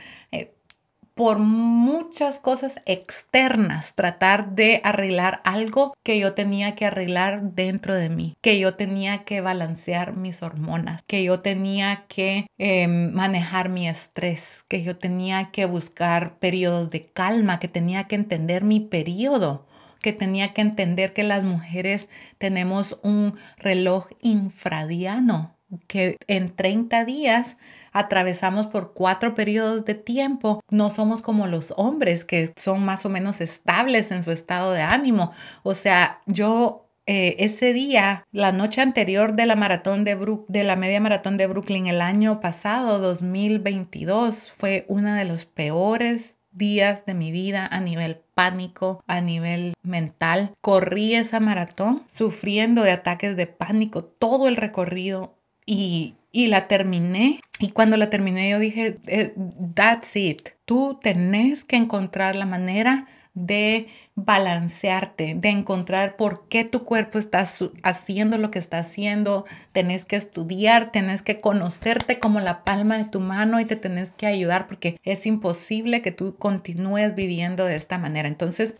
por 1.19 1.41
muchas 1.41 2.39
cosas 2.39 2.81
externas, 2.87 3.93
tratar 3.97 4.55
de 4.55 4.81
arreglar 4.85 5.41
algo 5.43 5.93
que 6.05 6.17
yo 6.21 6.35
tenía 6.35 6.77
que 6.77 6.85
arreglar 6.85 7.43
dentro 7.43 7.97
de 7.97 8.09
mí, 8.09 8.37
que 8.41 8.61
yo 8.61 8.77
tenía 8.77 9.25
que 9.25 9.41
balancear 9.41 10.15
mis 10.15 10.45
hormonas, 10.45 11.03
que 11.09 11.25
yo 11.25 11.41
tenía 11.41 12.05
que 12.07 12.47
em, 12.57 13.13
manejar 13.13 13.69
mi 13.69 13.89
estrés, 13.89 14.65
que 14.69 14.85
yo 14.85 14.97
tenía 14.97 15.51
que 15.51 15.65
buscar 15.65 16.39
periodos 16.39 16.89
de 16.91 17.07
calma, 17.07 17.59
que 17.59 17.67
tenía 17.67 18.05
que 18.05 18.15
entender 18.15 18.63
mi 18.63 18.79
periodo 18.79 19.67
que 20.01 20.13
tenía 20.13 20.55
que 20.55 20.61
entender 20.61 21.13
que 21.13 21.25
las 21.25 21.43
mujeres 21.43 22.09
tenemos 22.39 23.01
un 23.03 23.37
reloj 23.57 24.07
infradiano, 24.23 25.57
que 25.89 26.17
en 26.29 26.55
30 26.55 27.05
días 27.05 27.57
atravesamos 27.93 28.67
por 28.67 28.93
cuatro 28.93 29.35
periodos 29.35 29.85
de 29.85 29.95
tiempo. 29.95 30.61
No 30.71 30.91
somos 30.91 31.23
como 31.23 31.47
los 31.47 31.75
hombres 31.77 32.25
que 32.25 32.53
son 32.57 32.85
más 32.85 33.07
o 33.07 33.09
menos 33.09 33.41
estables 33.41 34.11
en 34.11 34.23
su 34.23 34.31
estado 34.31 34.73
de 34.73 34.83
ánimo. 34.83 35.33
O 35.63 35.75
sea, 35.75 36.21
yo 36.27 36.89
eh, 37.11 37.37
ese 37.39 37.73
día, 37.73 38.27
la 38.33 38.53
noche 38.53 38.83
anterior 38.83 39.33
de 39.33 39.47
la 39.47 39.57
maratón 39.57 40.05
de, 40.05 40.15
de 40.49 40.63
la 40.63 40.77
media 40.77 41.01
maratón 41.01 41.39
de 41.39 41.47
Brooklyn 41.47 41.87
el 41.87 42.03
año 42.03 42.39
pasado, 42.39 42.99
2022, 42.99 44.51
fue 44.51 44.85
uno 44.89 45.15
de 45.15 45.25
los 45.25 45.47
peores 45.47 46.39
días 46.53 47.07
de 47.07 47.15
mi 47.15 47.33
vida 47.33 47.67
a 47.67 47.81
nivel 47.81 48.21
pánico, 48.35 49.03
a 49.07 49.23
nivel 49.23 49.73
mental. 49.83 50.53
Corrí 50.61 51.15
esa 51.15 51.41
maratón 51.41 52.03
sufriendo 52.07 52.83
de 52.83 52.91
ataques 52.91 53.37
de 53.37 53.47
pánico 53.47 54.05
todo 54.05 54.47
el 54.47 54.57
recorrido 54.57 55.35
y 55.65 56.18
y 56.33 56.49
la 56.49 56.69
terminé. 56.69 57.41
Y 57.59 57.71
cuando 57.71 57.97
la 57.97 58.11
terminé 58.11 58.51
yo 58.51 58.59
dije, 58.59 58.99
eh, 59.07 59.35
that's 59.75 60.15
it. 60.17 60.51
Tú 60.65 60.99
tenés 61.03 61.65
que 61.65 61.77
encontrar 61.77 62.37
la 62.37 62.47
manera 62.47 63.07
de 63.35 63.89
balancearte, 64.15 65.35
de 65.37 65.49
encontrar 65.51 66.17
por 66.17 66.49
qué 66.49 66.65
tu 66.65 66.85
cuerpo 66.85 67.19
está 67.19 67.47
haciendo 67.85 68.37
lo 68.37 68.51
que 68.51 68.59
está 68.59 68.79
haciendo. 68.79 69.45
Tenés 69.73 70.05
que 70.05 70.17
estudiar, 70.17 70.91
tenés 70.91 71.23
que 71.23 71.41
conocerte 71.41 72.19
como 72.19 72.41
la 72.41 72.65
palma 72.65 72.99
de 72.99 73.05
tu 73.05 73.21
mano 73.21 73.61
y 73.61 73.65
te 73.65 73.77
tenés 73.77 74.13
que 74.13 74.27
ayudar 74.27 74.67
porque 74.67 74.99
es 75.05 75.25
imposible 75.27 76.03
que 76.03 76.11
tú 76.11 76.35
continúes 76.37 77.15
viviendo 77.15 77.65
de 77.65 77.77
esta 77.77 77.97
manera. 77.99 78.27
Entonces, 78.27 78.77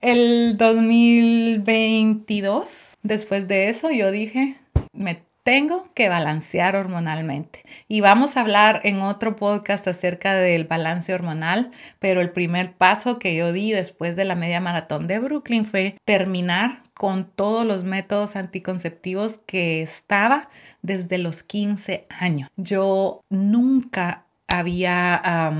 el 0.00 0.56
2022, 0.56 2.98
después 3.02 3.48
de 3.48 3.68
eso, 3.68 3.90
yo 3.90 4.12
dije, 4.12 4.58
me 4.92 5.24
tengo 5.42 5.88
que 5.94 6.08
balancear 6.08 6.76
hormonalmente. 6.76 7.64
Y 7.88 8.00
vamos 8.00 8.36
a 8.36 8.42
hablar 8.42 8.80
en 8.84 9.00
otro 9.00 9.36
podcast 9.36 9.86
acerca 9.88 10.34
del 10.34 10.64
balance 10.64 11.12
hormonal, 11.12 11.70
pero 11.98 12.20
el 12.20 12.30
primer 12.30 12.74
paso 12.74 13.18
que 13.18 13.34
yo 13.34 13.52
di 13.52 13.72
después 13.72 14.16
de 14.16 14.24
la 14.24 14.34
media 14.34 14.60
maratón 14.60 15.06
de 15.06 15.18
Brooklyn 15.18 15.64
fue 15.64 15.96
terminar 16.04 16.82
con 16.94 17.24
todos 17.24 17.66
los 17.66 17.84
métodos 17.84 18.36
anticonceptivos 18.36 19.40
que 19.46 19.82
estaba 19.82 20.48
desde 20.82 21.18
los 21.18 21.42
15 21.42 22.06
años. 22.08 22.48
Yo 22.56 23.22
nunca 23.28 24.26
había 24.46 25.52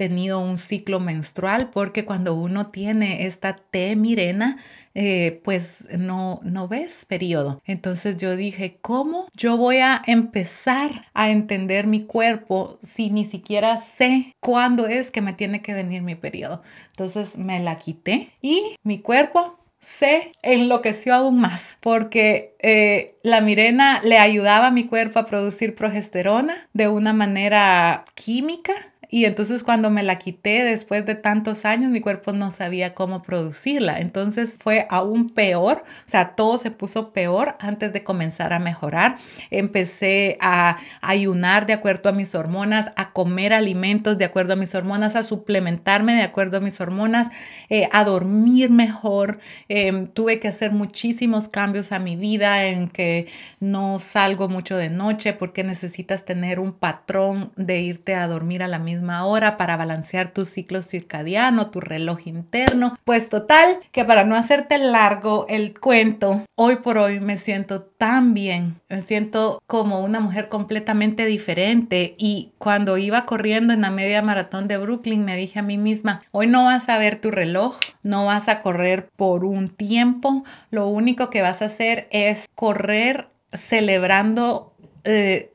tenido 0.00 0.40
un 0.40 0.56
ciclo 0.56 0.98
menstrual 0.98 1.68
porque 1.68 2.06
cuando 2.06 2.32
uno 2.32 2.68
tiene 2.68 3.26
esta 3.26 3.56
T 3.56 3.96
mirena, 3.96 4.56
eh, 4.94 5.42
pues 5.44 5.86
no, 5.98 6.40
no 6.42 6.68
ves 6.68 7.04
periodo. 7.04 7.60
Entonces 7.66 8.16
yo 8.16 8.34
dije, 8.34 8.78
¿cómo 8.80 9.28
yo 9.36 9.58
voy 9.58 9.76
a 9.80 10.00
empezar 10.06 11.04
a 11.12 11.28
entender 11.28 11.86
mi 11.86 12.06
cuerpo 12.06 12.78
si 12.80 13.10
ni 13.10 13.26
siquiera 13.26 13.76
sé 13.76 14.34
cuándo 14.40 14.86
es 14.86 15.10
que 15.10 15.20
me 15.20 15.34
tiene 15.34 15.60
que 15.60 15.74
venir 15.74 16.00
mi 16.00 16.14
periodo? 16.14 16.62
Entonces 16.92 17.36
me 17.36 17.60
la 17.60 17.76
quité 17.76 18.30
y 18.40 18.76
mi 18.82 19.00
cuerpo 19.00 19.58
se 19.80 20.32
enloqueció 20.42 21.14
aún 21.14 21.40
más 21.40 21.76
porque 21.80 22.56
eh, 22.60 23.18
la 23.22 23.42
mirena 23.42 24.00
le 24.02 24.16
ayudaba 24.16 24.68
a 24.68 24.70
mi 24.70 24.86
cuerpo 24.86 25.18
a 25.18 25.26
producir 25.26 25.74
progesterona 25.74 26.68
de 26.72 26.88
una 26.88 27.12
manera 27.12 28.06
química 28.14 28.72
y 29.10 29.24
entonces 29.24 29.64
cuando 29.64 29.90
me 29.90 30.04
la 30.04 30.18
quité 30.18 30.62
después 30.62 31.04
de 31.04 31.16
tantos 31.16 31.64
años, 31.64 31.90
mi 31.90 32.00
cuerpo 32.00 32.32
no 32.32 32.52
sabía 32.52 32.94
cómo 32.94 33.22
producirla. 33.22 33.98
Entonces 33.98 34.56
fue 34.62 34.86
aún 34.88 35.30
peor, 35.30 35.82
o 36.06 36.08
sea, 36.08 36.36
todo 36.36 36.58
se 36.58 36.70
puso 36.70 37.12
peor 37.12 37.56
antes 37.58 37.92
de 37.92 38.04
comenzar 38.04 38.52
a 38.52 38.60
mejorar. 38.60 39.16
Empecé 39.50 40.38
a 40.40 40.76
ayunar 41.00 41.66
de 41.66 41.72
acuerdo 41.72 42.08
a 42.08 42.12
mis 42.12 42.36
hormonas, 42.36 42.92
a 42.94 43.10
comer 43.10 43.52
alimentos 43.52 44.16
de 44.16 44.24
acuerdo 44.24 44.52
a 44.52 44.56
mis 44.56 44.76
hormonas, 44.76 45.16
a 45.16 45.24
suplementarme 45.24 46.14
de 46.14 46.22
acuerdo 46.22 46.58
a 46.58 46.60
mis 46.60 46.80
hormonas, 46.80 47.30
eh, 47.68 47.88
a 47.90 48.04
dormir 48.04 48.70
mejor. 48.70 49.40
Em, 49.68 50.06
tuve 50.06 50.38
que 50.38 50.46
hacer 50.46 50.70
muchísimos 50.70 51.48
cambios 51.48 51.90
a 51.90 51.98
mi 51.98 52.14
vida 52.14 52.66
en 52.66 52.88
que 52.88 53.26
no 53.58 53.98
salgo 53.98 54.48
mucho 54.48 54.76
de 54.76 54.88
noche 54.88 55.32
porque 55.32 55.64
necesitas 55.64 56.24
tener 56.24 56.60
un 56.60 56.72
patrón 56.72 57.52
de 57.56 57.80
irte 57.80 58.14
a 58.14 58.28
dormir 58.28 58.62
a 58.62 58.68
la 58.68 58.78
misma 58.78 58.99
hora 59.08 59.56
para 59.56 59.76
balancear 59.76 60.32
tu 60.32 60.44
ciclo 60.44 60.82
circadiano, 60.82 61.70
tu 61.70 61.80
reloj 61.80 62.26
interno. 62.26 62.96
Pues 63.04 63.28
total, 63.28 63.78
que 63.92 64.04
para 64.04 64.24
no 64.24 64.36
hacerte 64.36 64.78
largo 64.78 65.46
el 65.48 65.78
cuento, 65.78 66.42
hoy 66.54 66.76
por 66.76 66.98
hoy 66.98 67.20
me 67.20 67.36
siento 67.36 67.82
tan 67.82 68.34
bien, 68.34 68.80
me 68.88 69.00
siento 69.00 69.62
como 69.66 70.00
una 70.00 70.20
mujer 70.20 70.48
completamente 70.48 71.26
diferente. 71.26 72.14
Y 72.18 72.52
cuando 72.58 72.98
iba 72.98 73.26
corriendo 73.26 73.72
en 73.72 73.82
la 73.82 73.90
media 73.90 74.22
maratón 74.22 74.68
de 74.68 74.78
Brooklyn 74.78 75.24
me 75.24 75.36
dije 75.36 75.58
a 75.58 75.62
mí 75.62 75.78
misma, 75.78 76.22
hoy 76.32 76.46
no 76.46 76.64
vas 76.64 76.88
a 76.88 76.98
ver 76.98 77.20
tu 77.20 77.30
reloj, 77.30 77.78
no 78.02 78.26
vas 78.26 78.48
a 78.48 78.62
correr 78.62 79.08
por 79.16 79.44
un 79.44 79.68
tiempo, 79.68 80.44
lo 80.70 80.86
único 80.86 81.30
que 81.30 81.42
vas 81.42 81.62
a 81.62 81.66
hacer 81.66 82.08
es 82.10 82.48
correr 82.54 83.28
celebrando 83.52 84.74
eh, 85.04 85.52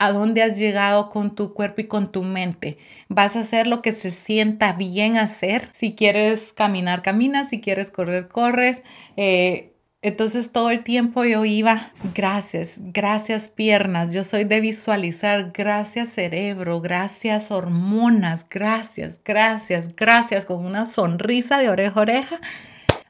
a 0.00 0.12
dónde 0.12 0.42
has 0.42 0.58
llegado 0.58 1.10
con 1.10 1.34
tu 1.34 1.52
cuerpo 1.52 1.82
y 1.82 1.84
con 1.84 2.10
tu 2.10 2.24
mente. 2.24 2.78
Vas 3.08 3.36
a 3.36 3.40
hacer 3.40 3.66
lo 3.66 3.82
que 3.82 3.92
se 3.92 4.10
sienta 4.10 4.72
bien 4.72 5.18
hacer. 5.18 5.68
Si 5.72 5.94
quieres 5.94 6.54
caminar, 6.54 7.02
caminas. 7.02 7.50
Si 7.50 7.60
quieres 7.60 7.90
correr, 7.90 8.26
corres. 8.28 8.82
Eh, 9.18 9.74
entonces 10.02 10.52
todo 10.52 10.70
el 10.70 10.82
tiempo 10.82 11.24
yo 11.24 11.44
iba, 11.44 11.92
gracias, 12.14 12.76
gracias 12.78 13.50
piernas, 13.50 14.14
yo 14.14 14.24
soy 14.24 14.44
de 14.44 14.62
visualizar, 14.62 15.52
gracias 15.52 16.08
cerebro, 16.08 16.80
gracias 16.80 17.50
hormonas, 17.50 18.46
gracias, 18.48 19.20
gracias, 19.22 19.94
gracias, 19.94 20.46
con 20.46 20.64
una 20.64 20.86
sonrisa 20.86 21.58
de 21.58 21.68
oreja 21.68 21.98
a 21.98 22.02
oreja 22.02 22.40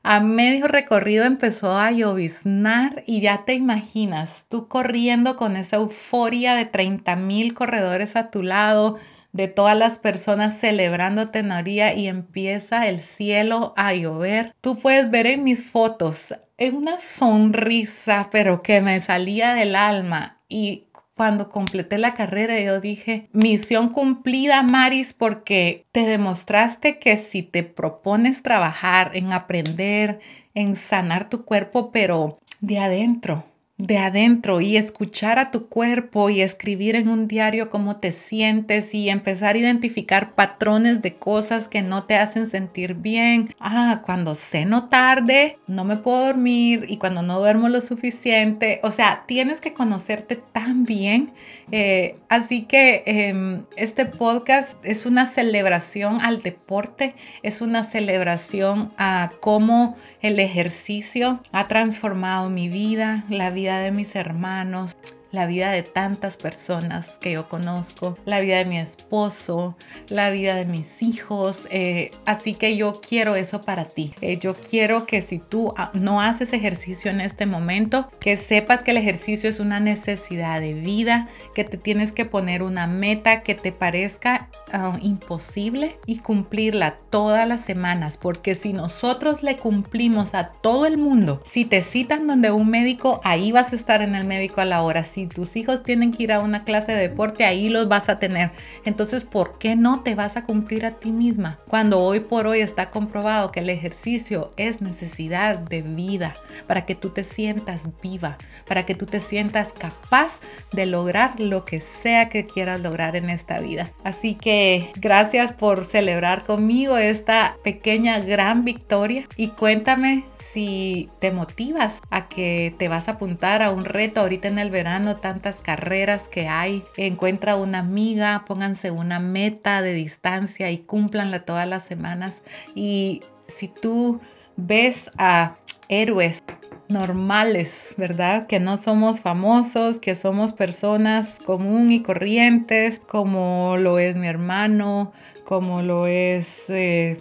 a 0.03 0.21
medio 0.21 0.67
recorrido 0.67 1.25
empezó 1.25 1.77
a 1.77 1.91
lloviznar 1.91 3.05
y 3.07 3.21
ya 3.21 3.45
te 3.45 3.55
imaginas 3.55 4.47
tú 4.49 4.67
corriendo 4.67 5.37
con 5.37 5.57
esa 5.57 5.77
euforia 5.77 6.55
de 6.55 6.65
30 6.65 7.17
mil 7.17 7.55
corredores 7.55 8.17
a 8.17 8.31
tu 8.31 8.43
lado, 8.43 8.99
de 9.33 9.47
todas 9.47 9.77
las 9.77 9.99
personas 9.99 10.59
celebrando 10.59 11.29
teoría 11.29 11.95
y 11.95 12.09
empieza 12.09 12.89
el 12.89 13.01
cielo 13.01 13.75
a 13.77 13.95
llover. 13.95 14.55
Tú 14.61 14.79
puedes 14.79 15.11
ver 15.11 15.27
en 15.27 15.45
mis 15.45 15.65
fotos 15.65 16.35
una 16.59 16.99
sonrisa, 16.99 18.29
pero 18.31 18.63
que 18.63 18.81
me 18.81 19.01
salía 19.01 19.55
del 19.55 19.77
alma 19.77 20.37
y 20.49 20.87
cuando 21.21 21.51
completé 21.51 21.99
la 21.99 22.13
carrera, 22.13 22.59
yo 22.61 22.81
dije, 22.81 23.29
misión 23.35 23.91
cumplida, 23.91 24.63
Maris, 24.63 25.13
porque 25.13 25.85
te 25.93 26.07
demostraste 26.07 26.99
que 26.99 27.19
si 27.19 27.43
te 27.43 27.63
propones 27.63 28.43
trabajar 28.43 29.15
en 29.15 29.35
aprender, 29.35 30.21
en 30.55 30.77
sanar 30.77 31.29
tu 31.29 31.45
cuerpo, 31.45 31.91
pero 31.93 32.39
de 32.63 32.79
adentro, 32.79 33.45
de 33.81 33.99
adentro 33.99 34.61
y 34.61 34.77
escuchar 34.77 35.39
a 35.39 35.51
tu 35.51 35.69
cuerpo 35.69 36.31
y 36.31 36.43
escribir 36.43 36.97
en 36.97 37.09
un 37.09 37.29
diario 37.29 37.71
cómo 37.71 37.97
te 37.97 38.13
sientes 38.13 38.95
y 38.95 39.09
empezar 39.09 39.55
a 39.55 39.59
identificar 39.59 40.35
patrones 40.35 41.03
de 41.03 41.15
cosas 41.15 41.69
que 41.69 41.83
no 41.83 42.05
te 42.05 42.17
hacen 42.17 42.47
sentir 42.47 42.95
bien. 42.95 43.55
Ah, 43.59 44.03
cuando 44.05 44.35
ceno 44.35 44.89
tarde, 44.89 45.59
no 45.67 45.85
me 45.85 45.97
puedo 45.97 46.27
dormir 46.27 46.87
y 46.89 46.99
cuando 46.99 47.23
no 47.23 47.39
duermo 47.41 47.69
lo 47.69 47.81
suficiente. 47.81 48.81
O 48.83 48.91
sea, 48.91 49.25
tienes 49.27 49.61
que 49.61 49.73
conocerte 49.73 50.37
tan 50.37 50.85
bien. 50.85 51.33
Eh, 51.73 52.17
así 52.29 52.63
que 52.63 53.03
em, 53.07 53.65
este 53.77 54.05
podcast 54.05 54.77
es 54.83 55.07
una 55.07 55.27
celebración 55.27 56.21
al 56.21 56.43
deporte, 56.43 57.15
es 57.43 57.61
una 57.61 57.85
celebración 57.85 58.93
a 58.99 59.31
cómo 59.41 59.97
el 60.21 60.39
ejercicio 60.41 61.41
ha 61.53 61.69
transformado 61.69 62.51
mi 62.51 62.69
vida, 62.69 63.25
la 63.29 63.51
vida 63.51 63.70
de 63.79 63.93
mis 63.93 64.17
hermanos, 64.17 64.97
la 65.33 65.47
vida 65.47 65.71
de 65.71 65.83
tantas 65.83 66.37
personas 66.37 67.19
que 67.19 67.33
yo 67.33 67.49
conozco, 67.49 68.19
la 68.25 68.41
vida 68.41 68.59
de 68.59 68.65
mi 68.65 68.79
esposo, 68.79 69.77
la 70.09 70.31
vida 70.31 70.55
de 70.57 70.65
mis 70.65 71.03
hijos. 71.03 71.69
Eh, 71.71 72.11
así 72.27 72.55
que 72.55 72.77
yo 72.77 73.01
quiero 73.01 73.37
eso 73.37 73.61
para 73.61 73.85
ti. 73.85 74.13
Eh, 74.21 74.39
yo 74.39 74.55
quiero 74.55 75.07
que 75.07 75.23
si 75.23 75.39
tú 75.39 75.73
no 75.95 76.21
haces 76.21 76.53
ejercicio 76.53 77.11
en 77.11 77.21
este 77.21 77.47
momento, 77.47 78.11
que 78.19 78.37
sepas 78.37 78.83
que 78.83 78.91
el 78.91 78.97
ejercicio 78.97 79.49
es 79.49 79.61
una 79.61 79.81
necesidad 79.81 80.61
de 80.61 80.75
vida, 80.75 81.29
que 81.55 81.65
te 81.65 81.77
tienes 81.77 82.13
que 82.13 82.25
poner 82.25 82.63
una 82.63 82.87
meta 82.87 83.43
que 83.43 83.55
te 83.55 83.73
parezca 83.73 84.49
ah, 84.73 84.99
imposible 85.03 85.99
y 86.07 86.19
cumplirla 86.19 86.95
todas 87.11 87.47
las 87.49 87.61
semanas, 87.61 88.17
porque 88.17 88.55
si 88.55 88.73
nosotros 88.73 89.43
le 89.43 89.57
cumplimos 89.57 90.35
a 90.35 90.49
todo 90.49 90.87
el 90.87 90.99
mundo, 90.99 91.43
si 91.45 91.65
te 91.65 91.83
citan 91.83 92.27
donde 92.27 92.51
un 92.51 92.71
médico, 92.71 93.21
ahí 93.25 93.53
vas 93.53 93.73
a 93.73 93.77
estar 93.77 94.03
en 94.03 94.15
el 94.15 94.25
médico 94.25 94.61
a 94.61 94.65
la 94.65 94.83
hora 94.83 95.05
si 95.05 95.27
tus 95.27 95.57
hijos 95.57 95.83
tienen 95.83 96.13
que 96.13 96.25
ir 96.25 96.33
a 96.33 96.41
una 96.41 96.65
clase 96.65 96.93
de 96.93 97.09
deporte, 97.09 97.45
ahí 97.45 97.69
los 97.69 97.89
vas 97.89 98.09
a 98.09 98.19
tener. 98.19 98.51
Entonces, 98.85 99.25
¿por 99.25 99.59
qué 99.59 99.77
no 99.77 100.01
te 100.01 100.15
vas 100.15 100.37
a 100.37 100.45
cumplir 100.45 100.87
a 100.87 100.93
ti 100.93 101.13
misma? 101.13 101.59
Cuando 101.69 102.01
hoy 102.01 102.21
por 102.21 102.47
hoy 102.47 102.61
está 102.61 102.91
comprobado 102.91 103.53
que 103.53 103.61
el 103.61 103.71
ejercicio 103.71 104.51
es 104.57 104.81
necesidad 104.81 105.59
de 105.59 105.83
vida, 105.83 106.37
para 106.67 106.87
que 106.87 106.95
tú 106.95 107.11
te 107.11 107.25
sientas 107.25 107.83
viva, 108.03 108.39
para 108.67 108.87
que 108.87 108.95
tú 108.95 109.07
te 109.07 109.21
sientas 109.21 109.73
capaz 109.73 110.41
de 110.73 110.87
lograr 110.87 111.41
lo 111.41 111.65
que 111.65 111.81
sea 111.81 112.29
que 112.29 112.47
quieras 112.47 112.81
lograr 112.81 113.17
en 113.17 113.31
esta 113.31 113.61
vida. 113.61 113.91
Así 114.05 114.35
que 114.35 114.60
gracias 114.97 115.53
por 115.53 115.85
celebrar 115.85 116.45
conmigo 116.45 116.97
esta 116.97 117.57
pequeña 117.63 118.21
gran 118.21 118.65
victoria 118.65 119.27
y 119.37 119.49
cuéntame 119.49 120.25
si 120.39 121.09
te 121.21 121.31
motivas 121.31 122.01
a 122.11 122.29
que 122.29 122.75
te 122.79 122.89
vas 122.89 123.09
a 123.09 123.13
apuntar 123.13 123.63
a 123.63 123.71
un 123.71 123.85
reto 123.85 124.21
ahorita 124.21 124.49
en 124.49 124.59
el 124.59 124.71
verano 124.71 125.17
tantas 125.17 125.57
carreras 125.61 126.29
que 126.29 126.49
hay. 126.49 126.85
Encuentra 126.97 127.57
una 127.57 127.81
amiga, 127.81 128.45
pónganse 128.47 128.91
una 128.91 129.21
meta 129.21 129.83
de 129.83 129.93
distancia 129.93 130.71
y 130.71 130.79
cúmplanla 130.79 131.45
todas 131.45 131.69
las 131.69 131.85
semanas. 131.85 132.43
Y 132.75 133.23
si 133.47 133.69
tú 133.69 134.21
ves 134.57 135.11
a 135.19 135.57
héroes 135.89 136.43
normales, 136.91 137.95
¿verdad? 137.97 138.47
Que 138.47 138.61
no 138.61 138.77
somos 138.77 139.21
famosos, 139.21 140.01
que 140.01 140.15
somos 140.15 140.53
personas 140.53 141.39
común 141.45 141.93
y 141.93 142.03
corrientes, 142.03 143.01
como 143.07 143.77
lo 143.79 143.99
es 143.99 144.17
mi 144.17 144.27
hermano, 144.27 145.13
como 145.45 145.83
lo 145.83 146.07
es... 146.07 146.69
Eh, 146.69 147.21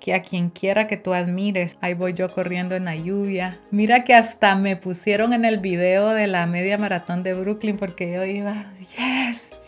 que 0.00 0.14
a 0.14 0.22
quien 0.22 0.48
quiera 0.48 0.86
que 0.86 0.96
tú 0.96 1.12
admires. 1.12 1.76
Ahí 1.80 1.94
voy 1.94 2.14
yo 2.14 2.32
corriendo 2.32 2.74
en 2.74 2.86
la 2.86 2.96
lluvia. 2.96 3.60
Mira 3.70 4.02
que 4.02 4.14
hasta 4.14 4.56
me 4.56 4.76
pusieron 4.76 5.32
en 5.32 5.44
el 5.44 5.58
video 5.58 6.08
de 6.08 6.26
la 6.26 6.46
media 6.46 6.78
maratón 6.78 7.22
de 7.22 7.34
Brooklyn 7.34 7.76
porque 7.76 8.10
yo 8.10 8.24
iba, 8.24 8.72
yes, 8.78 9.59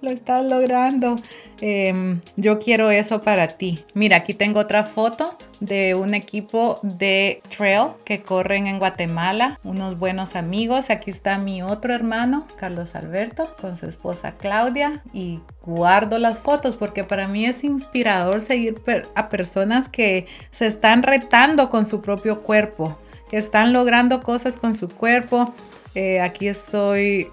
lo 0.00 0.10
estás 0.10 0.44
logrando. 0.44 1.16
Em, 1.60 2.20
yo 2.36 2.58
quiero 2.58 2.90
eso 2.90 3.22
para 3.22 3.48
ti. 3.48 3.84
Mira, 3.94 4.18
aquí 4.18 4.34
tengo 4.34 4.60
otra 4.60 4.84
foto 4.84 5.36
de 5.60 5.94
un 5.94 6.14
equipo 6.14 6.78
de 6.82 7.42
trail 7.56 7.92
que 8.04 8.22
corren 8.22 8.66
en 8.66 8.78
Guatemala, 8.78 9.58
unos 9.64 9.98
buenos 9.98 10.36
amigos. 10.36 10.90
Aquí 10.90 11.10
está 11.10 11.38
mi 11.38 11.62
otro 11.62 11.94
hermano, 11.94 12.46
Carlos 12.56 12.94
Alberto, 12.94 13.54
con 13.60 13.76
su 13.76 13.86
esposa 13.86 14.32
Claudia 14.32 15.02
y 15.12 15.40
guardo 15.62 16.18
las 16.18 16.38
fotos 16.38 16.76
porque 16.76 17.04
para 17.04 17.28
mí 17.28 17.46
es 17.46 17.64
inspirador 17.64 18.42
seguir 18.42 18.80
a 19.14 19.28
personas 19.28 19.88
que 19.88 20.26
se 20.50 20.66
están 20.66 21.02
retando 21.02 21.70
con 21.70 21.86
su 21.86 22.02
propio 22.02 22.42
cuerpo, 22.42 22.98
que 23.30 23.38
están 23.38 23.72
logrando 23.72 24.22
cosas 24.22 24.56
con 24.56 24.74
su 24.74 24.88
cuerpo. 24.88 25.54
Eh, 25.94 26.20
aquí 26.20 26.48
estoy 26.48 27.30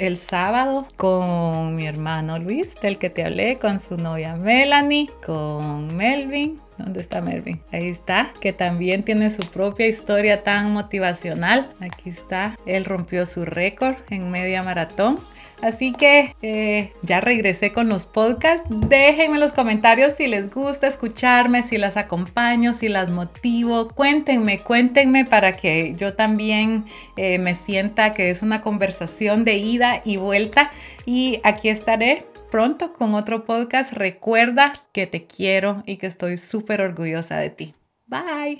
el 0.00 0.16
sábado 0.16 0.86
con 0.96 1.76
mi 1.76 1.86
hermano 1.86 2.38
Luis, 2.38 2.74
del 2.80 2.96
que 2.96 3.10
te 3.10 3.22
hablé, 3.22 3.58
con 3.58 3.80
su 3.80 3.98
novia 3.98 4.34
Melanie, 4.34 5.10
con 5.24 5.94
Melvin. 5.94 6.58
¿Dónde 6.78 7.00
está 7.00 7.20
Melvin? 7.20 7.60
Ahí 7.70 7.88
está, 7.88 8.32
que 8.40 8.54
también 8.54 9.02
tiene 9.02 9.28
su 9.30 9.42
propia 9.50 9.86
historia 9.86 10.42
tan 10.42 10.72
motivacional. 10.72 11.74
Aquí 11.80 12.08
está, 12.08 12.58
él 12.64 12.86
rompió 12.86 13.26
su 13.26 13.44
récord 13.44 13.96
en 14.08 14.30
media 14.30 14.62
maratón. 14.62 15.20
Así 15.62 15.92
que 15.92 16.34
eh, 16.42 16.92
ya 17.02 17.20
regresé 17.20 17.72
con 17.72 17.88
los 17.88 18.06
podcasts. 18.06 18.68
Déjenme 18.70 19.34
en 19.34 19.40
los 19.40 19.52
comentarios 19.52 20.14
si 20.14 20.26
les 20.26 20.50
gusta 20.50 20.86
escucharme, 20.86 21.62
si 21.62 21.78
las 21.78 21.96
acompaño, 21.96 22.74
si 22.74 22.88
las 22.88 23.10
motivo. 23.10 23.88
Cuéntenme, 23.88 24.60
cuéntenme 24.60 25.24
para 25.24 25.56
que 25.56 25.94
yo 25.96 26.14
también 26.14 26.86
eh, 27.16 27.38
me 27.38 27.54
sienta 27.54 28.14
que 28.14 28.30
es 28.30 28.42
una 28.42 28.60
conversación 28.60 29.44
de 29.44 29.54
ida 29.56 30.02
y 30.04 30.16
vuelta. 30.16 30.70
Y 31.06 31.40
aquí 31.44 31.68
estaré 31.68 32.26
pronto 32.50 32.92
con 32.92 33.14
otro 33.14 33.44
podcast. 33.44 33.92
Recuerda 33.92 34.72
que 34.92 35.06
te 35.06 35.24
quiero 35.24 35.82
y 35.86 35.96
que 35.96 36.06
estoy 36.06 36.38
súper 36.38 36.80
orgullosa 36.80 37.38
de 37.38 37.50
ti. 37.50 37.74
Bye. 38.06 38.58